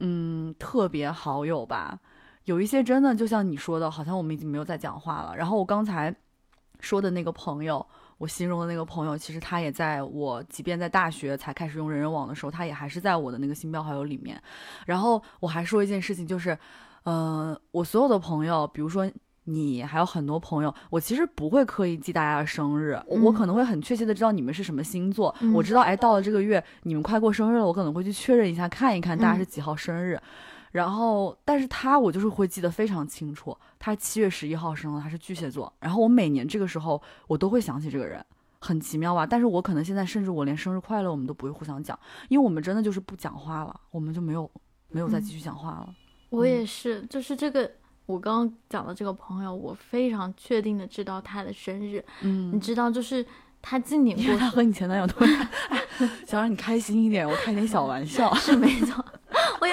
[0.00, 1.98] 嗯，特别好友吧，
[2.44, 5.34] 有一些真的就像你说的，好像我们已经没有在讲话了。
[5.34, 6.14] 然后我刚才。
[6.84, 7.84] 说的那个朋友，
[8.18, 14.40] 我形容的那个朋友，其实他也在我，即便在大学才开始用人人网的时候，他也还是在我的那个新标好友里面。
[14.84, 16.56] 然后我还说一件事情，就是，
[17.04, 19.10] 呃，我所有的朋友，比如说
[19.44, 30.20] 你，还有很多朋友，我其实不会刻意记大家的生日，我可能会很确切的知道你们是什么星座，我知道，哎，到了这个月你们快过生日了，我可能会去确认一下，看一看大家是几号生日。
[30.74, 35.72] 然后，但是他我就是会记得非常清楚，他是七月十一号生的，他是巨蟹座。
[35.78, 38.24] 然后我每年这个时候，我都会想起这个人，
[38.58, 39.24] 很奇妙吧？
[39.24, 41.96] 但是我可能现在甚至我连生日快乐我们都不会互相讲，
[42.28, 44.50] 因为我们真的就是不讲话了，我们就没有
[44.88, 45.94] 没有再继续讲话了。
[46.30, 47.70] 我也是，就是这个
[48.06, 52.04] 我刚刚讲的这个朋友，我非常确定的知道他的生日。
[52.22, 53.24] 嗯你嗯，知道，就是
[53.62, 55.46] 他今年过他和你前男友都是，
[56.26, 58.34] 想让你开心一点，我开点小玩笑。
[58.34, 59.23] 是没错，我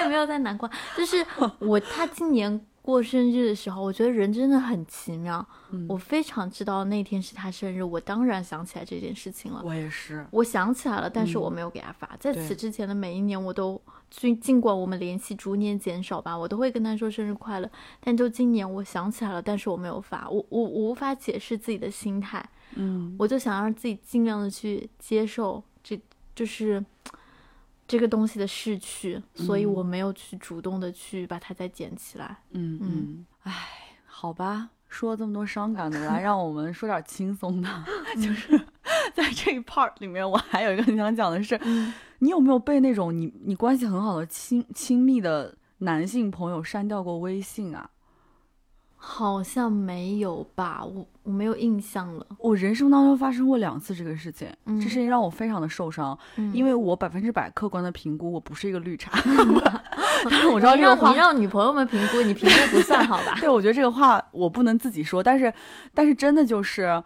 [0.02, 0.70] 也没有在难过。
[0.96, 1.24] 就是
[1.58, 5.44] 我 他今年过生日的时候，我觉得人真的很奇妙。
[5.70, 9.62] 嗯我非常知道那天是他生日，我当然想起来这件事情了。
[9.64, 12.08] 我也是，我想起来了，但是嗯我没有给他发。
[12.20, 17.70] 在此之前的每一年，我都尽尽管我们联系逐年减少吧，我都会跟他说生日快乐。
[18.00, 20.28] 但就今年我想起来了，但是我没有发。
[20.28, 25.98] 我我我无法解释自己的心态，嗯，我就想让自己尽量的去接受这，
[26.34, 26.84] 就是
[27.86, 32.38] 这个东西的逝去，所以嗯我没有去主动的去把它再捡起来。
[32.52, 33.52] 嗯嗯嗯，唉，
[34.06, 37.68] 好吧，说了这么多伤感的，来让我们说点轻松的。
[38.16, 38.58] 就是
[39.14, 47.90] 在这一 part 里面，我还有一个很想讲的是，嗯你有没有被那种你你关系很好的亲亲密的男性朋友删掉过微信啊？
[49.04, 52.24] 好像没有吧，我我没有印象了。
[52.38, 59.10] 我人生当中发生过两次这个事情，嗯这事情让我非常的受伤，嗯因为我百分之百客观的评估我不是一个绿茶。
[60.30, 63.36] 但是我知道这个话让你让女朋友们评估，你评估不算 好吧？
[63.40, 65.52] 对，我觉得这个话我不能自己说，但是，
[65.92, 67.02] 但是真的就是，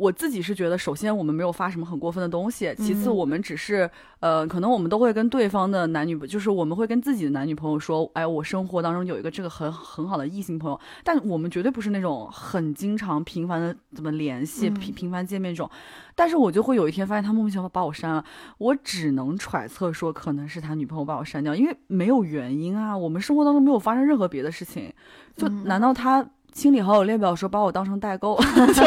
[0.00, 3.14] 我自己是觉得，首先我们没有发什么很过分的东西，其次嗯。
[3.14, 14.74] 我们只是，呃，可能我们都会跟对方的男女，就是我们会跟自己的男女朋友说，哎，我生活当中有一个这个很很好的异性朋友，但我们绝对不是那种很经常频繁的怎么联系、嗯。
[14.74, 15.70] 频频繁见面这种，
[16.14, 18.24] 但是我就会有一天发现他莫名其妙把我删了，
[18.56, 24.90] 我只能揣测说可能是他女朋友把我删掉，因为没有原因啊，我们生活当中没有发生任何别的事情，
[25.36, 25.64] 就嗯。
[25.64, 28.34] 难道他清理好友列表说把我当成代购，
[28.74, 28.82] 就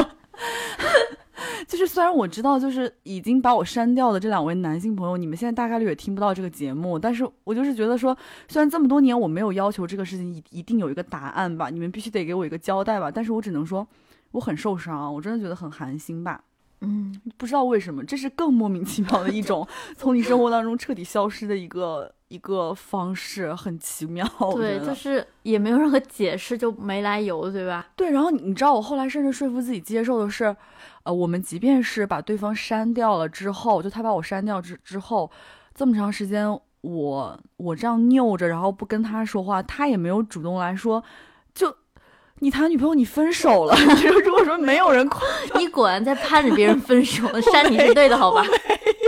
[1.68, 8.16] 就是虽然我知道就是已经把我删掉的这两位男性朋友，你们现在大概率也听不到这个节目，但是我就是觉得说，
[8.48, 13.88] 虽然这么多年我没有要求这个事情一一定有一个答案吧，你们必须得给我一个交代吧，但是我只能说
[14.32, 16.42] 我很受伤，我真的觉得很寒心吧。
[16.84, 19.68] 嗯，不知道为什么，这是更莫名其妙的一种
[19.98, 24.28] 从你生活当中彻底消失的一个一个方式，很奇妙。
[24.56, 27.88] 对，就是也没有任何解释，就没来由，对吧？
[27.96, 30.56] 对，然后你你知道，我后来甚至说服自己接受的是，
[31.04, 35.32] 呃，我们即便是把对方删掉了之后，就他把我删掉之之后，
[35.74, 36.48] 这么长时间，
[36.82, 41.06] 我我这样拗着，然后不跟他说话，他也没有主动来说，就
[42.44, 43.74] 你谈女朋友，你分手了。
[43.96, 45.22] 就是如果说没有人夸
[45.58, 48.44] 你果然在盼着别人分手， 删你是对的，好吧？
[48.44, 48.50] 没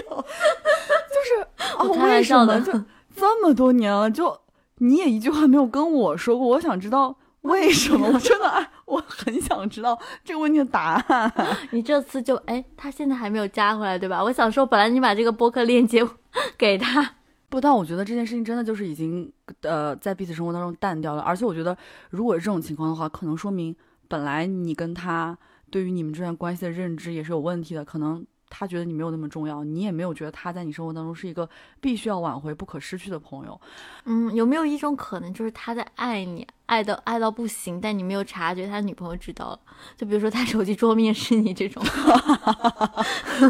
[0.10, 2.86] 有就是啊，我开玩为笑的什么就
[3.20, 4.40] 这么多年了，就
[4.78, 6.48] 你也一句话没有跟我说过？
[6.48, 11.30] 我想知道为什么，我真的哎，我很想知道这个问题的答案。
[11.72, 14.24] 你这次就哎，他现在还没有加回来，对吧？
[14.24, 16.08] 我想说，本来你把这个播客链接
[16.58, 17.16] 给他，
[17.50, 19.32] 不，但我觉得这件事情真的就是已经
[19.62, 21.78] 呃在彼此生活当中淡掉了，而且我觉得
[22.10, 23.76] 如果是这种情况的话，可能说明
[24.08, 25.38] 本来你跟他
[25.70, 28.26] 对于你们这段关系的认知也是有问题的，可能。
[28.58, 31.50] 他觉得你没有那么重要，你也没有觉得他在你生活当中是一个
[31.82, 33.60] 必须要挽回、不可失去的朋友。
[34.06, 39.60] 嗯，有没有一种可能，就是他在爱你，爱到爱到不行，但你没有察觉，他女朋友知道了？
[39.98, 41.84] 就比如说他手机桌面是你这种，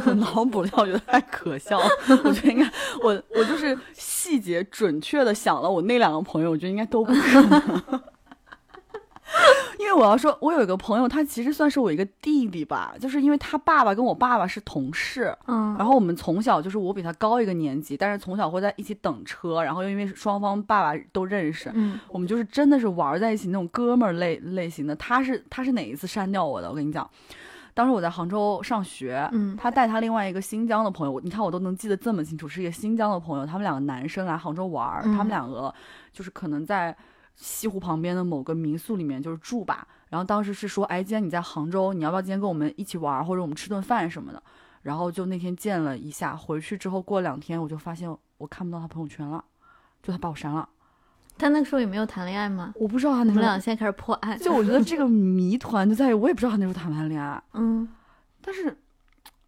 [0.07, 1.85] 我 脑补了，我觉得太可笑了。
[2.23, 2.65] 我觉得应该，
[3.03, 8.01] 我我就是细节准确的想了我那两个朋友，我觉得应该都不可能。
[9.79, 24.95] 因为我要说，我有一个朋友，他其实算是我一个弟弟吧，就是因为他爸爸跟我爸爸是同事，嗯然后我们从小就是我比他高一个年级，但是从小会在一起等车，然后又因为双方爸爸都认识，嗯我们就是真的是玩在一起那种哥们儿类类型的。
[24.95, 26.69] 他是他是哪一次删掉我的？
[26.69, 27.09] 我跟你讲，
[27.73, 35.73] 当时我在杭州上学，嗯他带他另外一个新疆的朋友，你看我都能记得这么清楚，是一个新疆的朋友，他们两个男生来杭州玩他们两个
[36.13, 36.95] 就是可能在
[37.36, 39.88] 西湖旁边的某个民宿里面就是住吧。
[40.10, 44.41] 然后当时是说，哎，既然你在杭州，你要不要今天跟我们一起玩，或者我们吃顿饭什么的？
[44.84, 49.43] 然后就那天见了一下，回去之后过两天，我就发现我看不到他朋友圈了，
[50.02, 50.69] 就他把我删了。
[51.38, 52.71] 他那个时候也没有谈恋爱吗？
[52.76, 57.86] 我不知道他那时候你们俩现在开始破案，就我觉得这个谜团就在于，我也不知道他那时候谈不谈恋爱，嗯，
[58.41, 58.78] 但是，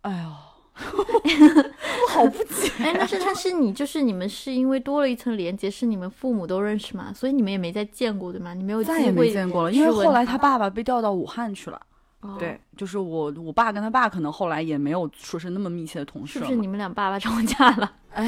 [0.02, 0.36] 哎呀，
[0.86, 2.72] 我好不解。
[2.80, 8.54] 哎，那是他是你，就是你们是因为多了一层连接，是你们父母都认识嘛，所以你们也没再见过对吗？
[8.54, 11.82] 你没有再也没见过了，因为后来他爸爸被调到武汉去了。
[12.22, 16.34] 哦对，就是我，我爸跟他爸可能后来也没有说是那么密切的同事。
[16.34, 17.92] 是不是你们俩爸爸吵架了？
[18.12, 18.28] 哎，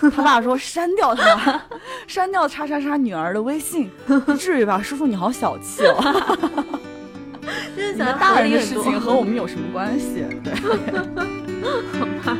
[0.00, 1.62] 他爸说删掉他，
[2.08, 3.88] 删掉叉叉叉女儿的微信，
[4.26, 4.82] 不至于吧？
[4.82, 6.00] 叔叔你好小气哦。
[7.76, 10.24] 就是你们大想大人的事情和我们有什么关系？
[10.42, 11.49] 对。
[11.62, 12.38] 好吧。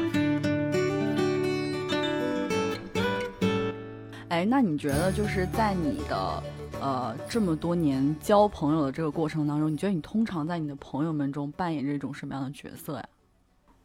[4.29, 6.43] 哎，那你觉得就是在你的
[6.81, 13.09] 呃这么多年交朋友的这个过程当中，你觉得你通常在你的朋友们中扮演着一种什么样的角色呀？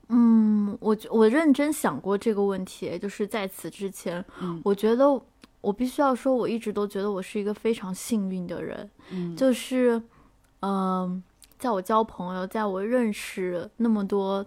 [0.10, 5.20] 嗯，我我认真想过这个问题，就是在此之前，嗯我觉得
[5.62, 10.00] 我必须要说，我一直都觉得我是一个非常幸运的人，嗯就是，
[10.60, 11.24] 嗯、
[11.58, 14.46] 在我交朋友，在我认识那么多我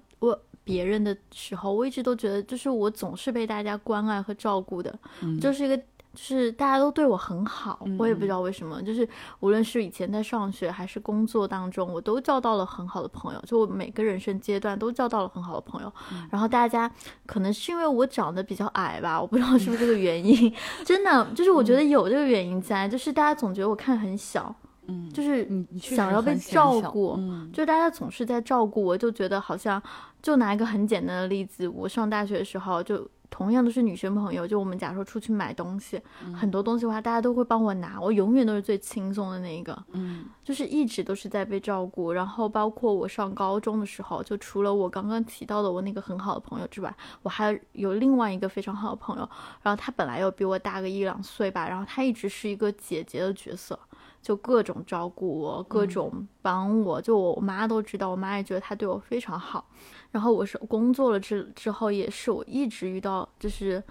[0.68, 5.80] 别人的时候，我一直都觉得，就是我总是被大家关爱和照顾的，嗯就是一个。
[6.14, 8.82] 就是大家都对我很好，嗯我也不知道为什么。
[8.82, 13.40] 就是无论是以前在上学还是工作当中，我都交到了很好的朋友。
[13.46, 15.92] 就我每个人生阶段都交到了很好的朋友。
[16.10, 16.90] 嗯然后大家
[17.24, 20.52] 可能是因为我长得比较矮吧，我不知道是不是这个原因。
[20.84, 24.52] 真的，就是我觉得有这个原因在，就是大家总觉得我看很小，
[24.88, 25.46] 嗯，就是
[25.78, 29.80] 想要被照顾嗯就大家总是在照顾我，就觉得好像，
[30.22, 42.10] 就拿一个很简单的例子，我上大学的时候，就同样都是女生朋友，就我们假如说出去买东西，嗯很多东西的话，大家都会帮我拿，我永远都是最轻松的那一个，嗯就是一直都是在被照顾。
[42.10, 49.28] 然后包括我上高中的时候，就除了我刚刚提到的我那个很好的朋友之外，我还有另外一个非常好的朋友，
[49.62, 53.78] 然后他本来又比我大个一两岁吧，然后他一直是一个姐姐的角色。
[54.20, 59.66] 就各种照顾我，各种帮我，就我妈都知道，我妈也觉得她对我非常好。
[60.10, 63.82] 然后我是工作了之之后，也是我一直遇到就是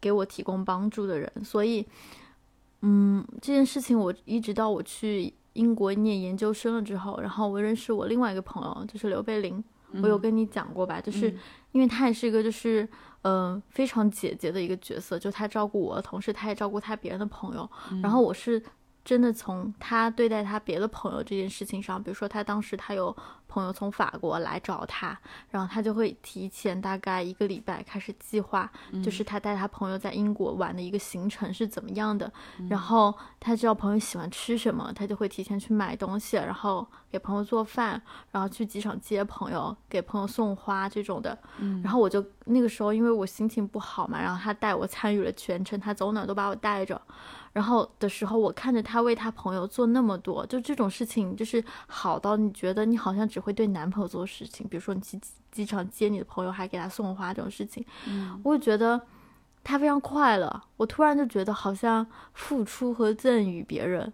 [0.00, 1.86] 给我提供帮助的人，所以，
[2.82, 9.62] 嗯，这件事情我一直到我去英国念研究生了之后，然后我认识我另外一个朋友，就是刘贝林，
[10.02, 11.38] 我有跟你讲过吧，就是嗯。
[11.72, 12.82] 因为她也是一个就是
[13.22, 17.70] 嗯、呃非常姐姐的一个角色，就她照顾我的同时，她也照顾她别人的朋友，
[18.02, 18.60] 然后我是。
[19.08, 23.16] 真的从他对待他别的朋友这件事情上，比如说他当时他有
[23.48, 25.18] 朋友从法国来找他，
[25.50, 28.70] 然后他就会提前大概一个礼拜开始计划，
[29.02, 32.30] 就是他带他朋友在英国玩的一个行程是怎么样的，
[32.68, 41.36] 然后他知道朋友喜欢吃什么，他就会提前去买东西，然后给朋友做饭，然后去机场接朋友，给朋友送花这种的。
[41.58, 47.00] 嗯然后我就那个时候因为我心情不好嘛，然后他带我参与了全程，他走哪都把我带着。
[47.54, 59.00] 然后的时候，我看着他为他朋友做那么多，就这种事情，就是好到你觉得你好像只会对男朋友做事情，比如说你去机机场接你的朋友，还给他送花这种事情，嗯我会觉得
[59.64, 60.62] 他非常快乐。
[60.76, 64.12] 我突然就觉得好像付出和赠予别人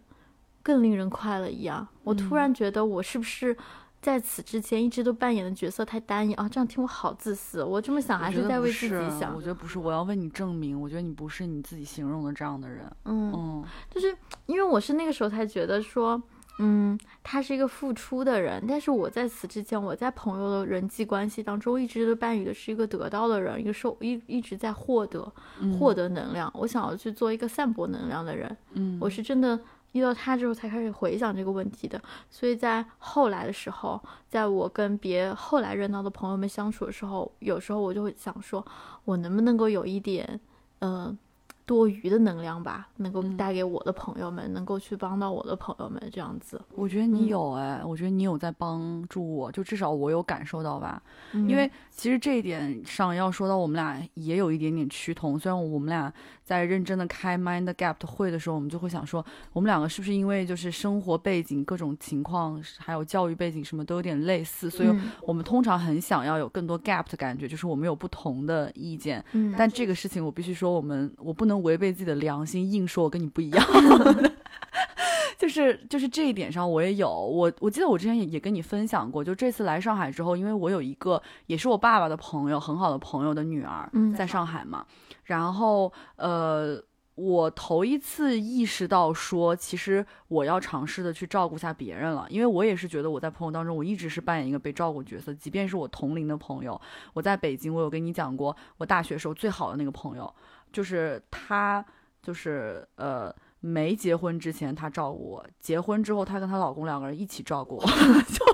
[0.63, 1.87] 更令人快乐一样。
[2.03, 3.57] 我突然觉得我是不是
[4.01, 6.49] 在此之前一直都扮演的角色太单一啊？
[6.49, 7.63] 这样听我好自私。
[7.63, 9.41] 我这么想还我觉得不在为自己想我。
[9.41, 12.85] 觉得不是，我要为你证明，我觉得你不是你自己形容的这样的人。
[13.05, 16.23] 嗯，嗯就是因为我是那个时候才觉得说。
[16.59, 26.51] 嗯，他是一个付出的人，但是我在此之前，我在朋友的人际关系当中，一直都扮演的是一个得到的人，一个受一一直在获得嗯获得能量。
[26.55, 28.57] 我想要去做一个散播能量的人。
[28.75, 29.59] 嗯，我是真的
[29.93, 38.64] 遇到他之后才开始回想这个问题的，所以在后来的时候，在我跟别后来认到的朋友们相处的时候，有时候我就会想说，
[39.05, 40.38] 我能不能够有一点，
[40.79, 41.17] 呃，
[41.66, 46.61] 多余的能量吧，能够嗯带给我的朋友们，能够去帮到我的朋友们，这样子。
[46.74, 51.03] 我觉得你嗯有哎，我觉得你有在帮助我，就至少我有感受到吧。
[51.33, 56.12] 嗯因为其实这一点上要说到我们俩也有一点点趋同，虽然我们俩
[56.44, 69.24] 在认真的开 Mind Gap 的会的时候，我们就会想说，我们两个是不是因为就是生活背景、各种情况，还有教育背景什么都有点类似，所以嗯我们通常很想要有更多 gap 的感觉，就是我们有不同的意见。
[69.33, 73.64] 嗯，但这个事情我必须说，我们我不能违背自己的良心，硬说我跟你不一样。
[75.37, 84.87] 就是就是这一点上我也有，我我记得我之前也也跟你分享过，就这次来上海之后，因为我有一个也是我爸爸的朋友，很好的朋友的女儿嗯在上海嘛，
[85.25, 86.83] 然后呃。
[87.17, 96.81] 我头一次意识到说，其实我要尝试的去照顾下别人了，因为我也是觉得我在朋友当中，我一直是扮演一个被照顾角色，即便是我同龄的朋友，
[97.13, 100.35] 我在北京，我有跟你讲过，我大学时候最好的那个朋友，
[100.73, 101.87] 就是她，
[102.21, 107.87] 就是呃，没结婚之前她照顾我，结婚之后她跟她老公两个人一起照顾我，
[108.27, 108.45] 就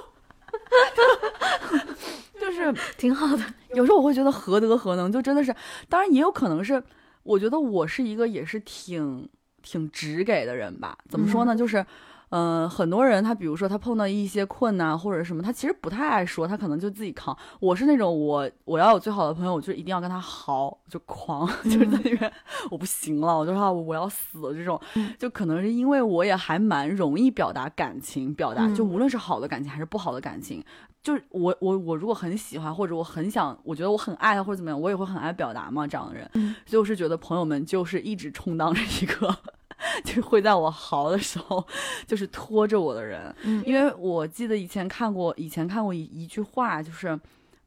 [2.61, 3.43] 就是挺好的。
[3.75, 5.55] 有时候我会觉得何德何能，就真的是，
[5.89, 6.83] 当然也有可能是，
[7.23, 9.29] 我觉得我是一个也是挺
[9.63, 10.97] 挺直给的人吧。
[11.09, 11.55] 怎么说呢？
[11.55, 11.85] 就是，
[12.31, 17.37] 嗯、很多人他比如说他碰到一些困难或者什么，他其实不太爱说，他可能就自己扛。
[17.61, 22.33] 我是那种我我要有最好的朋友，我就一定要跟他嚎，就狂， 就是在那边
[22.71, 30.65] 我不行了，我就说我要死了这种嗯，就可能是因为我也还蛮容易表达感情，表达就嗯无论是好的感情还是不好的感情。
[31.03, 36.29] 就是我我我如果很喜欢或者我很想，我觉得我很爱他或者怎么样，我也会很爱表达嘛，这样的人。
[36.35, 39.35] 嗯所以我是觉得朋友们就是一直充当着一个
[40.05, 41.67] 就是会在我嚎的时候，
[42.07, 43.35] 就是拖着我的人。
[43.45, 47.19] 嗯因为我记得以前看过，以前看过一一句话，就是，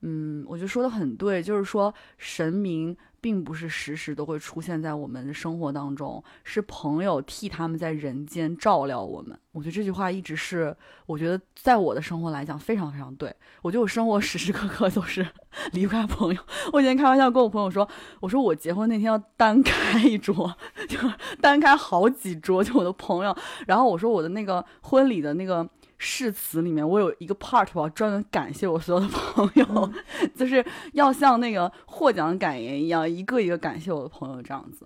[0.02, 9.40] 嗯，我觉得说的很对，就是说神明并不是时时都会出现在我们的生活当中，是朋友替他们在人间照料我们。
[9.54, 13.34] 我觉得这句话一直是，我觉得在我的生活来讲非常非常对。
[13.62, 15.26] 我觉得我生活时时刻刻都是
[15.72, 16.42] 离不开朋友。
[16.74, 17.88] 我以前开玩笑跟我朋友说，
[18.20, 20.54] 我说我结婚那天要单开一桌，
[20.90, 20.98] 就
[21.40, 23.34] 单开好几桌，就我的朋友。
[23.68, 25.66] 然后我说我的那个婚礼的那个
[26.06, 29.92] 誓词里面，我有一个 part 我要专门感谢我所有的朋友，
[30.36, 34.86] 就是要像那个获奖感言一样，一个一个感谢我的朋友这样子。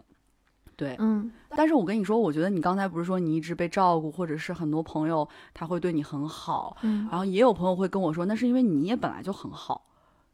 [0.76, 9.84] 对，嗯但是我跟你说，我觉得你刚才不是说你一直被照顾，或者是很多朋友他会对你很好，嗯然后也有朋友会跟我说，那是因为你也本来就很好。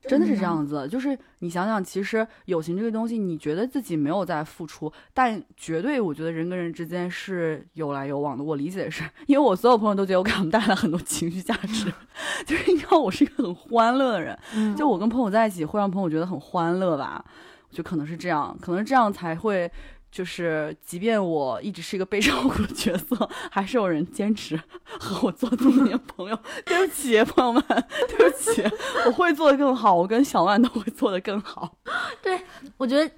[0.08, 8.44] 真的是这样子，就是你想想，其实友情这个东西，你觉得自己没有在付出，但绝对我觉得人跟人之间是有来有往的。
[8.44, 11.92] 我理解的是，因为我所有朋友都觉得我给他们带来很多情绪价值，
[12.46, 17.24] 就是你知道我是一个很欢乐的人，嗯，就我跟朋友在一起会让朋友觉得很欢乐吧，
[17.70, 19.72] 我觉得可能是这样，可能这样才会。
[20.14, 24.56] 就是，即便我一直是一个被照顾的角色，还是有人坚持
[25.00, 26.40] 和我做这么年朋友。
[26.64, 27.64] 对不起，朋友们，
[28.08, 28.64] 对不起，
[29.08, 31.78] 我会做的更好，我跟小万都会做的更好。
[32.22, 32.40] 对
[32.78, 33.12] 我觉得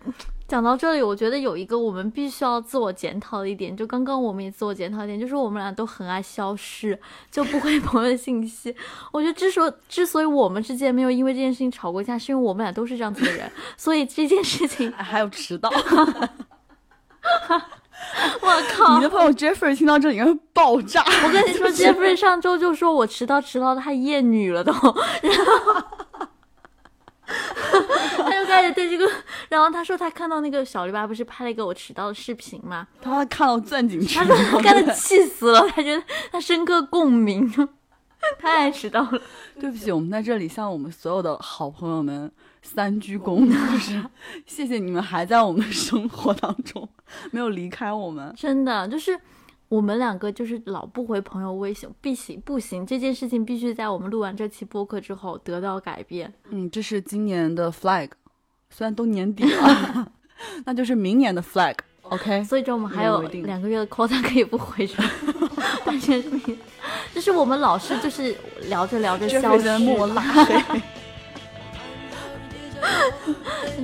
[0.47, 6.97] 讲到这里，我觉得有一个我们必须要自我检讨的一点，就刚刚我们也自我检讨一点，就是我们俩都很爱消失，
[7.29, 8.73] 就不回朋友的信息。
[9.11, 15.69] 我觉得之所之所以我们之间没有因为这件事情吵过架，是因为我们俩都是这样子的人，所以这件事情，哎还有迟到，
[18.41, 19.01] 我靠你！
[19.01, 21.03] 的朋友 Jeffrey 听到这里应该会爆炸。
[21.23, 24.82] 我跟你说，Jeffrey 上周就说我迟到，迟到的太厌女了都，然
[25.45, 25.84] 后
[28.23, 29.09] 他就开始对这个，
[29.49, 37.51] 然后他说他看到那个小篱笆不是拍了一个我迟到的视频嘛，他看到钻井池他，说他看的气死了，他觉得他深刻共鸣，
[38.39, 39.21] 太迟到了。
[39.59, 42.32] 对不起，我们在这里向我们所有的好朋友们
[42.66, 44.03] 三鞠躬，就是
[44.47, 46.89] 谢谢你们还在我们生活当中，
[47.32, 48.34] 没有离开我们。
[48.36, 49.18] 真的就是
[49.70, 56.34] 我们两个就是老不回朋友微信，必行不行，这件事情必须在我们录完这期播客之后得到改变。
[56.49, 58.09] 嗯，这是今年的 flag，
[58.72, 60.11] 虽然都年底了，
[60.66, 61.76] 那就是明年的 flag。
[62.09, 64.95] OK，所以说我们还有两个月的 quota 可以不回去，
[65.86, 66.24] 但是
[67.13, 68.36] 就是我们老是就是
[68.70, 70.82] 聊着聊着消默拉黑。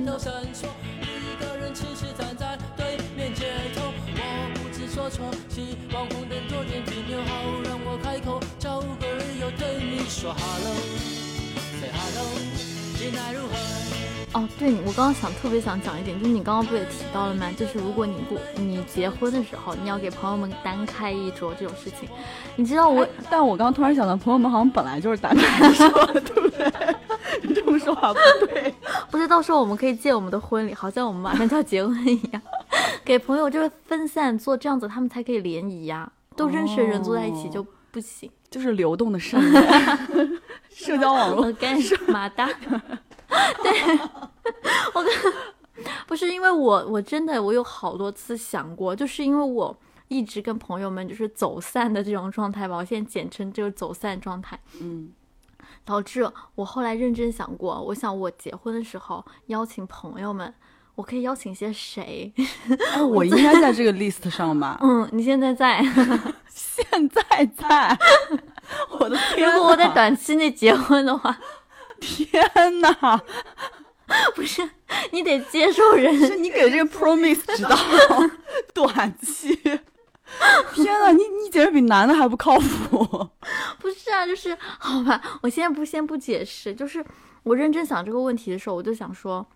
[14.34, 17.50] 哦，对，我刚刚想特别想讲一点，就是你刚刚不也提到了吗？
[17.54, 22.08] 就是如果你不你结婚的时候，你要给朋友们单开一桌这种事情，
[22.56, 26.72] 你知道我、但我刚刚突然想到，朋友们好像本来就是单开说的， 对不对？
[27.94, 28.74] 不对。
[29.10, 32.42] 不是到时候我们可以借我们的婚礼，好像我们马上就要结婚一样，
[33.04, 36.10] 给朋友就是分散做这样子，他们才可以联谊呀。
[36.34, 38.30] 都认识的人坐在一起就不行。
[38.50, 39.38] 就是流动的 社
[40.98, 41.46] 交网络。
[41.46, 41.74] 我干
[42.08, 42.46] 马达，
[43.62, 43.98] 对，
[44.92, 45.10] 我跟
[46.06, 49.74] 不是因为我我真的我有好多次想过，就是因为我
[50.08, 55.10] 一直跟朋友们就是走散的这种状态吧，我现在简称就是走散状态，嗯，
[55.84, 60.52] 导致我后来认真想过，我想我结婚的时候邀请朋友们，
[60.94, 62.32] 我可以邀请些谁？
[62.94, 64.78] 哎， 我应该在 这个 list 上吧？
[64.82, 65.82] 嗯，你现在在？
[66.54, 67.22] 现在
[67.56, 67.98] 在，
[68.98, 69.50] 我的天！
[69.50, 71.36] 如果我在短期内结婚的话，
[71.98, 72.42] 天
[72.80, 73.20] 呐，
[74.34, 74.68] 不是
[75.10, 77.76] 你得接受人是你给这个 promise 知道
[78.74, 79.58] 短期。
[80.74, 83.28] 天呐，你你简直比男的还不靠谱。
[83.78, 87.04] 不是啊，就是好吧，我现在不先不解释，就是
[87.42, 89.46] 我认真想这个问题的时候，我就想说，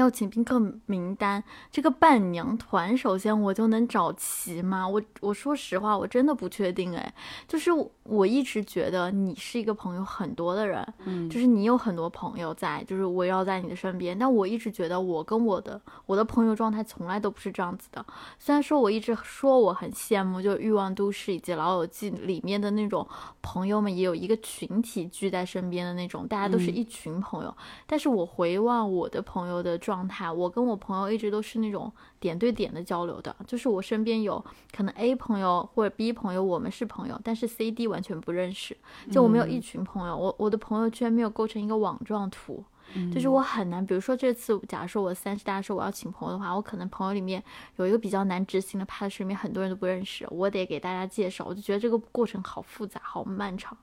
[0.00, 4.88] 邀请宾客名单这个伴娘团，首先我就能找齐吗？
[4.88, 7.14] 我我说实话，我真的不确定哎，
[7.46, 14.18] 就是我我一直觉得你是一个朋友很多的人，嗯就是你有很多朋友在，就是围绕在你的身边。
[14.18, 18.04] 但我一直觉得我跟我的我的朋友状态从来都不是这样子的。
[18.38, 23.06] 虽然说我一直说我很羡慕，就《欲望都市》以及《老友记》里面的那种
[23.42, 27.56] 朋友们，也有一个群体聚在身边的那种，大家都是嗯一群朋友。
[27.86, 38.76] 但是我回望我的朋友的状态，我跟我朋友一直都是那种点对点的交流的，就是我身边有可能 A 朋友或者 B 朋友，我们是朋友，但是 C、D 完全不认识。
[39.10, 42.64] 就我们有一群朋友，我我的朋友圈没有构成一个网状图，
[43.12, 47.42] 就是我很难，比如说这次，假如说我三十大寿我要请朋友的话，我可能朋友里面
[47.76, 53.76] 有一个比较难执行的 part 是里面很多人都不认识，我得给大家介绍，我就觉得这个过程好复杂，好漫长。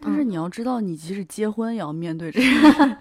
[0.00, 2.98] 但是你要知道，你即使结婚也要面对这 个。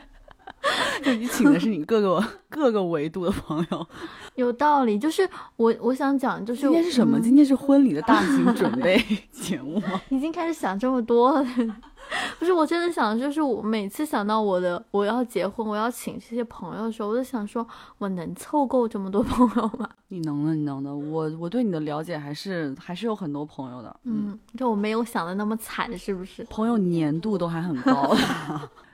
[1.04, 3.88] 就你请的是你各个各个维度的朋友，
[4.36, 4.98] 有道理。
[4.98, 5.28] 就是
[5.58, 7.20] 我我想讲，就是今天是什么？
[7.20, 8.98] 今天是婚礼的大型 准备
[9.32, 10.02] 节目吗？
[10.10, 11.46] 已经开始想这么多了。
[12.38, 17.66] 不是，我真的想，就是我每次想到我的我要结婚，我要请这些朋友的时候，我就想说，
[17.98, 19.90] 我能凑够这么多朋友吗？
[20.10, 20.94] 你能的，你能的。
[20.94, 23.96] 我我对你的了解还是还是有很多朋友的。
[24.04, 26.44] 嗯，就我没有想的那么惨，是不是？
[26.50, 28.16] 朋友粘度都还很高。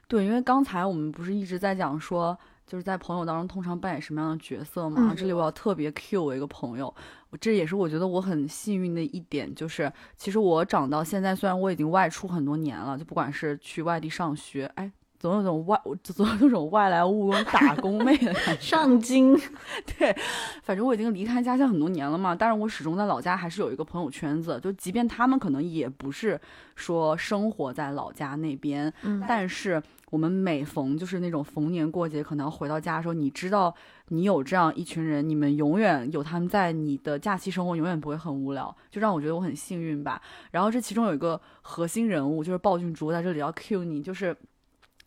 [0.09, 2.35] 对，因为刚才我们不是一直在讲说，
[2.65, 5.13] 就是在朋友当中通常扮演什么样的角色吗？
[5.15, 6.91] 这里我要特别 cue 我一个朋友，
[7.39, 14.91] 这也是我觉得我很幸运的一点，就是其实我长到现在，虽然我已经外出很多年了，就不管是去外地上学，哎。
[15.19, 18.61] 总有种外，总有那种外来务工打工妹的感觉。
[18.61, 19.37] 上京，
[19.99, 20.15] 对，
[20.63, 26.39] 反正我已经离开家乡很多年了嘛，但是我始终在老家还是有一个朋友圈子，就即便他们可能也不是
[26.73, 33.73] 说生活在老家那边，嗯，但是我们每逢就是那种逢年过节，可能回到家的时候，你知道
[34.07, 40.21] 你有这样一群人，你们永远有他们在，你的假期生活永远不会很无聊，就让我觉得我很幸运吧。
[40.51, 44.35] 然后这其中有一个核心人物就是鲍俊竹，在这里要 cue 你，就是。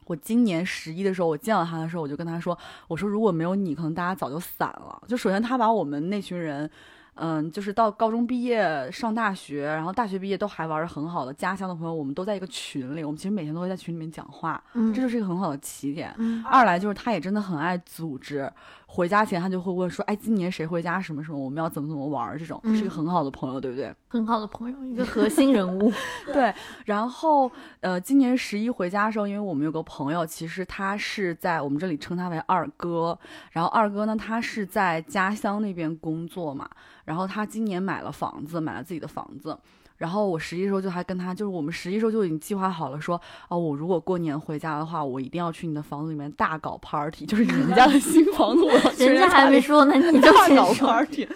[0.06, 5.00] 我今年十一的时候，我见到他的时候，我就跟他说：“我说如果没有你，可能大家早就散了。
[5.06, 6.68] 就首先他把我们那群人。”
[7.14, 13.04] 嗯，就是到高中毕业上大学，然后大学毕业都还玩的很好的家乡的朋友，我们都在一个群里。
[13.04, 16.14] 我们其实每天都会在群里面讲话，嗯，这就是一个很好的起点。
[16.44, 18.50] 二来就是他也真的很爱组织，
[18.94, 23.90] 回家前他就会问说，哎，今年谁回家什么什么，我们要怎么怎么玩，这种是一个很好的朋友，对不对？
[24.06, 25.90] 很好的朋友，一个核心人物。
[26.30, 33.18] 对，然后呃，今年十一回家的时候，因为我们有个朋友，其实他是在我们这里称他为二哥，
[33.52, 36.68] 然后二哥呢，他是在家乡那边工作嘛。
[37.06, 39.58] 然后他今年买了房子，买了自己的房子。
[40.02, 51.28] 然后我十一时候就还跟他，就是我们十一时候就已经计划好了，说哦，我如果过年回家的话，我一定要去你的房子里面大搞 party， 就是你们家的新房子，我人家还没说呢，你就大搞 party，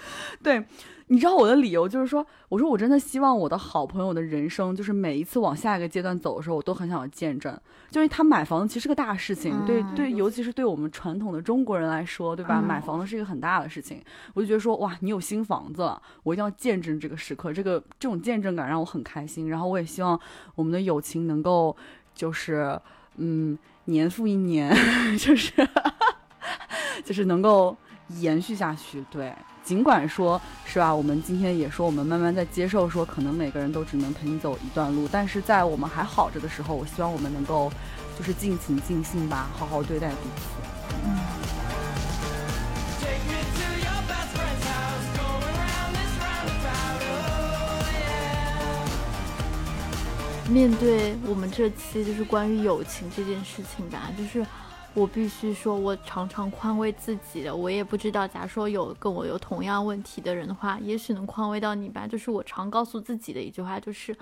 [0.43, 0.65] 对。
[1.09, 7.57] 你知道我的理由就是说，我说我真的希望我的好朋友的人生，就是每一次往下一个阶段走的时候，我都很想要见证。
[7.91, 12.61] 就是他买房子其实是个大事情，对对，尤其是对我们传统的中国人来说，对吧？
[12.61, 14.03] 买房子是一个很大的事情。
[14.35, 17.53] 我就觉得说，哇，你有新房子了，我一定要见证这个时刻。
[17.53, 19.49] 这个这种见证感让我很开心。
[19.49, 20.19] 然后我也希望
[20.57, 21.77] 我们的友情能够，
[22.15, 22.79] 就是
[23.19, 24.75] 嗯，年复一年，
[25.17, 25.53] 就是
[27.05, 27.77] 就是能够
[28.19, 29.05] 延续下去。
[29.09, 29.33] 对。
[29.67, 37.69] 尽管说是吧，我们今天也说，我们慢慢在接受，说可能每个人都只能陪你走一段路，但是在我们还好着的时候，我希望我们能够
[38.17, 40.43] 就是尽情尽兴吧，好好对待彼此。
[41.05, 41.19] 嗯。
[50.49, 54.47] 面对我们这期就是关于友情这件事情吧，就是。
[54.97, 57.55] 我必须说，我常常宽慰自己的。
[57.55, 62.07] 我也不知道，假如说有跟我有同样问题的人的话，也许能宽慰到你吧。
[62.07, 64.17] 就是我常告诉自己的一句话，就是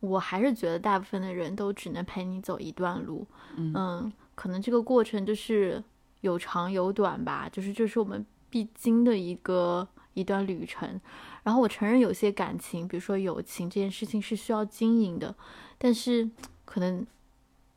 [0.00, 3.26] 我还是觉得大部分的人都只能陪你走一段路。
[3.56, 5.82] 嗯，可能这个过程就是
[6.20, 11.00] 有长有短吧，就是这是我们必经的一个一段旅程。
[11.42, 15.34] 然后我承认，有些感情，比如说友情这件事情是需要经营的，
[15.78, 16.28] 但是
[16.66, 17.06] 可能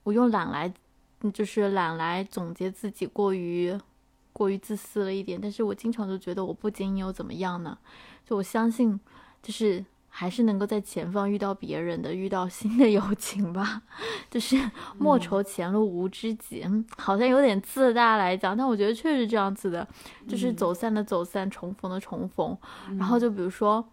[0.04, 0.74] 我用懒来。
[1.34, 3.76] 就是懒来总结自己过于
[4.32, 7.78] 过于自私了一点，但是我经常都觉得我不经营又怎么样呢？
[8.26, 9.00] 就我相信，
[9.42, 13.82] 就是还是能够在前方遇到别人的，遇到新的友情吧。
[14.30, 14.56] 就是
[14.98, 16.66] 莫愁前路无知己，
[16.98, 19.88] 好像有点自大来讲，但我觉得确实这样子的，
[20.28, 22.58] 就是走散的走散，重逢的重逢。
[22.98, 23.84] 然后就比如说。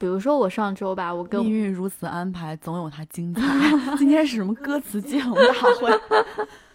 [0.00, 3.42] 比如说我上周吧，我跟命运如此安排，总有它精彩。
[3.98, 5.42] 今天是什么歌词接龙大
[5.80, 6.00] 会？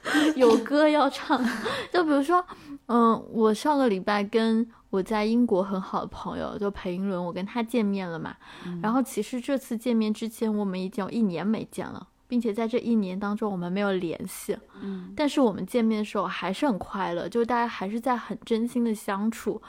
[0.35, 1.43] 有歌要唱。
[1.91, 2.43] 就比如说，
[2.87, 8.35] 嗯，我上个礼拜跟我在英国很好的朋友，就裴英伦，我跟他见面了嘛。
[8.81, 14.57] 然后其实这次见面之前，我们已经有一年没见了，并且在这一年当中我们没有联系。
[14.81, 19.61] 嗯，但是我们见面的时候还是很快乐，就是大家还是在很真心的相处。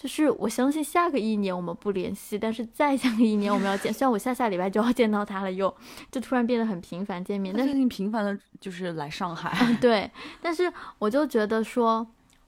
[0.00, 3.92] 就是我相信下个一年我们不联系，但是再下个一年我们要见。
[3.92, 5.72] 虽然我下下礼拜就要见到他了，又
[6.10, 7.54] 就突然变得很频繁见面。
[7.54, 9.76] 但是你频繁的就是来上海。
[9.78, 12.06] 对，但是我就觉得说，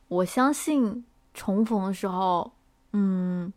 [0.08, 2.50] 我相信重逢的时候，
[2.94, 3.52] 嗯，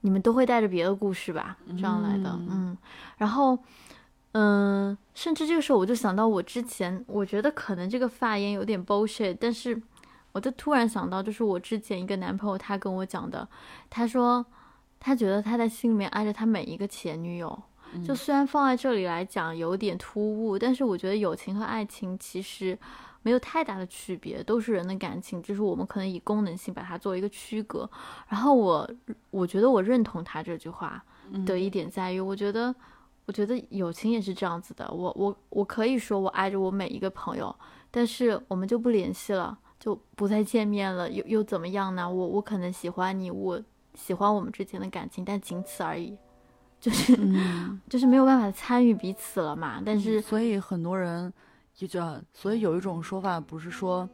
[0.00, 2.30] 你们都会带着别的故事吧，这样来的。
[2.48, 2.74] 嗯，
[3.18, 3.58] 然后，
[4.32, 9.78] 嗯，甚至这个时候我就想到我之前，我觉得可能这个发言有点 bullshit，但是
[10.38, 13.46] 我就突然想到，就是我之前一个男朋友他跟我讲的，
[13.90, 14.46] 他说
[15.00, 17.60] 他觉得他在心里面爱着他每一个前女友，
[18.06, 22.78] 就虽然放在这里来讲有点突兀，但是我觉得友情和爱情其实
[23.22, 27.90] 没有太大的区别，都是人的感情，就是我们可能以功能性把它做一个区隔。
[28.28, 28.88] 然后我
[29.32, 31.02] 我觉得我认同他这句话
[31.44, 32.72] 的一点在于，我觉得。
[33.26, 37.54] 我觉得友情也是这样子的，我我我可以说我爱着我每一个朋友，
[37.90, 42.10] 但是我们就不联系了，就不再见面了，又又怎么样呢？
[42.10, 43.62] 我我可能喜欢你，我
[43.94, 46.16] 喜欢我们之间的感情，但仅此而已，
[46.80, 47.16] 就是
[47.88, 49.82] 就是没有办法参与彼此了嘛。
[49.84, 51.32] 但是所以很多人
[51.74, 51.86] 就
[52.32, 54.08] 所以有一种说法不是说。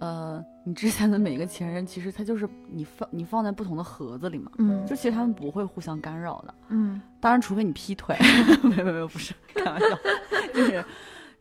[0.00, 8.16] 呃，你之前的每一个前任，其实他就是你放你放在不同的盒子里嘛，嗯，就其实他们不会互相干扰的，嗯，当然除非你劈腿，
[8.62, 9.86] 没有没有不是开玩笑，
[10.54, 10.84] 就是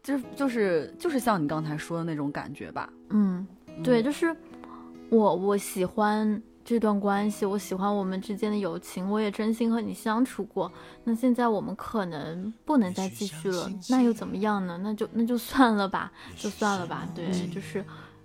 [0.02, 3.48] 就是就是就是像你刚才说的那种感觉吧，嗯，
[3.84, 4.36] 对，就是
[5.10, 10.72] 我我喜欢这段关系，我喜欢我们之间的友情，我也真心和你相处过，
[11.04, 14.80] 那现在我们可能不能再继续了，那又怎么样呢？
[14.84, 17.84] 那就那就算了吧，就算了吧，对，就是。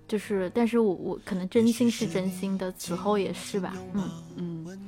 [0.08, 3.74] 就是，但是我我可能真心是真心的，此后也是吧。
[3.94, 4.78] 嗯嗯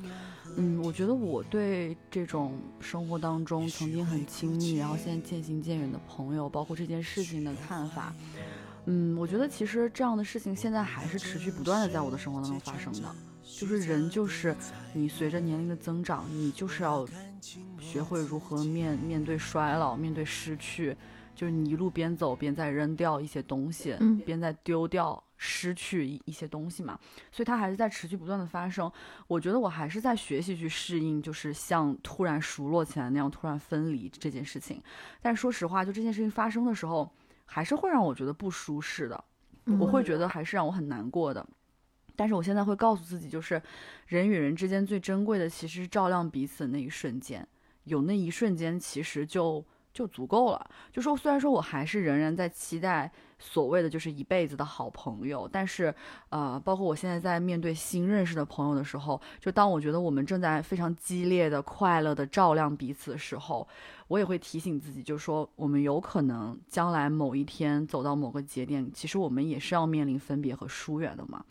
[0.56, 8.12] 嗯，我觉得我对这种生活当中曾经很亲密，然后现在渐行渐远的朋友，包括这件事情的看法，
[8.86, 13.14] 嗯，我觉得其实这样的事情现在还是持续不断的在我的生活当中发生的。
[13.42, 14.56] 就是人就是
[14.94, 17.06] 你随着年龄的增长，你就是要
[17.78, 20.96] 学会如何面面对衰老，面对失去。
[21.34, 26.96] 就是你一路边走边在扔掉一些东西，嗯，边在丢掉、失去一一些东西嘛，
[27.32, 28.90] 所以它还是在持续不断的发生。
[29.26, 34.80] 我觉得我还是在学习去适应，就是像突然熟络起来那样突然分离这件事情。
[35.20, 37.10] 但是说实话，就这件事情发生的时候，
[37.44, 39.24] 还是会让我觉得不舒适的，
[39.78, 41.46] 我会觉得还是让我很难过的。
[42.16, 43.60] 但是我现在会告诉自己，就是
[44.06, 47.46] 人与人之间最珍贵的其实是照亮彼此的那一瞬间，
[47.84, 49.64] 有那一瞬间，其实就。
[49.94, 50.70] 就足够了。
[50.90, 53.08] 就说虽然说我还是仍然在期待
[53.46, 55.94] 所谓的就是一辈子的好朋友，但是
[56.30, 63.68] 呃，包括我现在在面对新认识的朋友的时候，就当我觉得我们正在非常激烈的、快乐的照亮彼此的时候，
[64.08, 71.44] 我也会提醒自己，就说我们有可能将来某一天走到某个节点，其实我们也是要面临分别和疏远的嘛。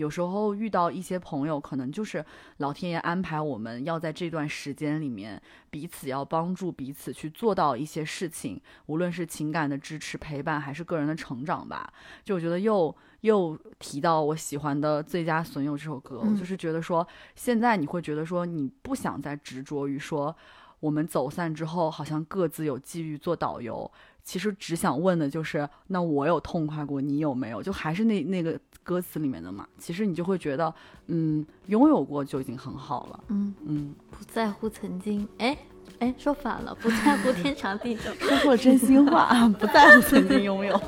[0.00, 2.24] 有时候遇到一些朋友，可能就是
[2.56, 11.92] 老天爷安排我们要在这段时间里面彼此要帮助彼此去做到一些事情，无论是情感的支持陪伴，还是个人的成长吧。
[12.24, 20.34] 就我觉得又又提到我喜欢的《最佳损友》这首歌，我就是觉得说，现在你会觉得说你不想再执着于说
[20.80, 23.90] 我们走散之后好像各自有机遇做导游。
[24.22, 27.62] 其实只想问的就是，那我有痛快过，你有没有？
[27.62, 29.66] 就还是那那个歌词里面的嘛。
[29.78, 30.72] 其实你就会觉得，
[31.06, 33.24] 嗯，拥有过就已经很好了。
[33.28, 35.56] 嗯嗯，不在乎曾经，哎
[35.98, 40.80] 哎，说反了，不在乎天长地久， 说错真心话， 不在乎曾经拥有，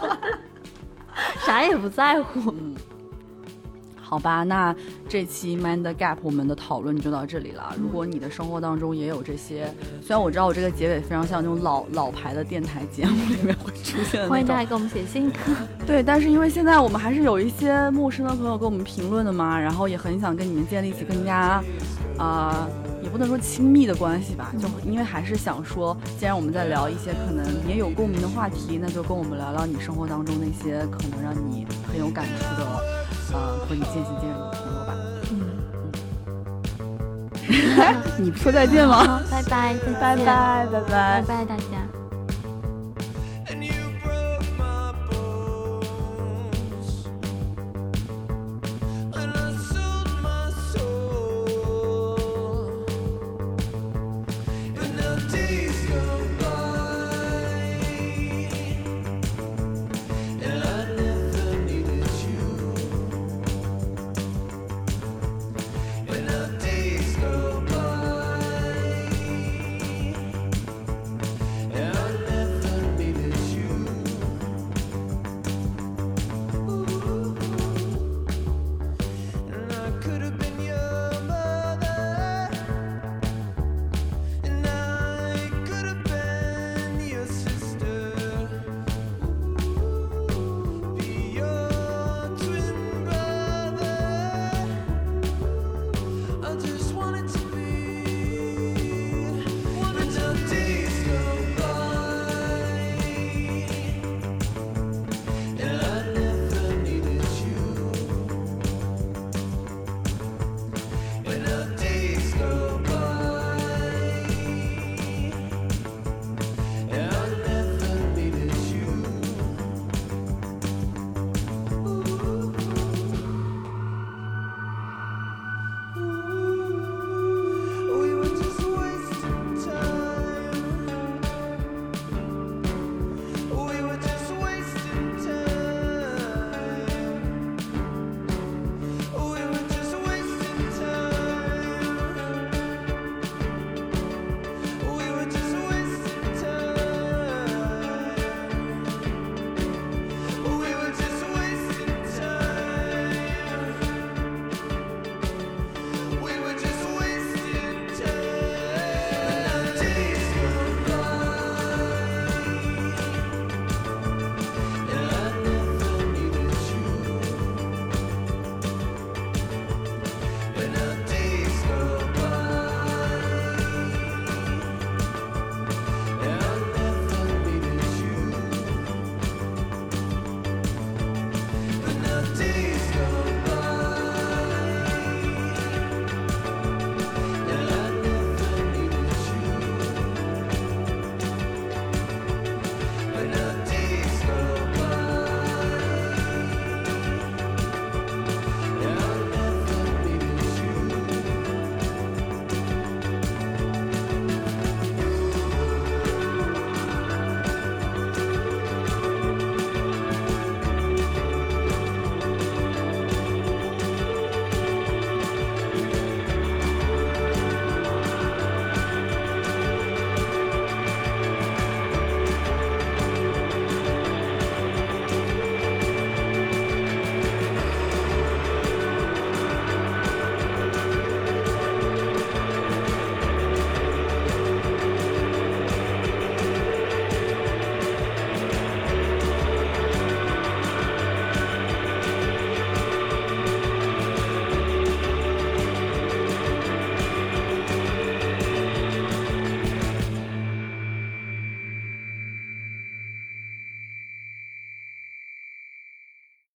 [1.45, 2.51] 啥也不在乎。
[2.53, 2.75] 嗯。
[4.13, 4.77] 好吧，那
[5.09, 7.75] 这期 Mind Gap 我们的讨论就到这里了。
[7.81, 15.33] 如果你的生活当中也有这些，虽然我知道我这个结尾非常像那种老老牌的电台节目里面会出现的，欢迎大家给我们写信。
[15.87, 21.65] 对，但是因为现在我们还是有一些陌生的朋友给我们评论的嘛，然后也很想跟你们建立起更加，
[22.19, 22.69] 啊，
[23.03, 33.12] 也不能说亲密的关系吧，就因为还是想说，既然我们在聊一些可能也有共鸣的话题，那就跟我们聊聊你生活当中那些可能让你很有感触的。
[33.33, 34.91] 呃，和你渐行渐远的朋友吧。
[35.31, 35.37] 嗯，
[38.25, 39.21] 你说再见吗？
[39.31, 40.17] 拜拜，拜拜，
[40.67, 42.02] 拜拜，拜拜，大家。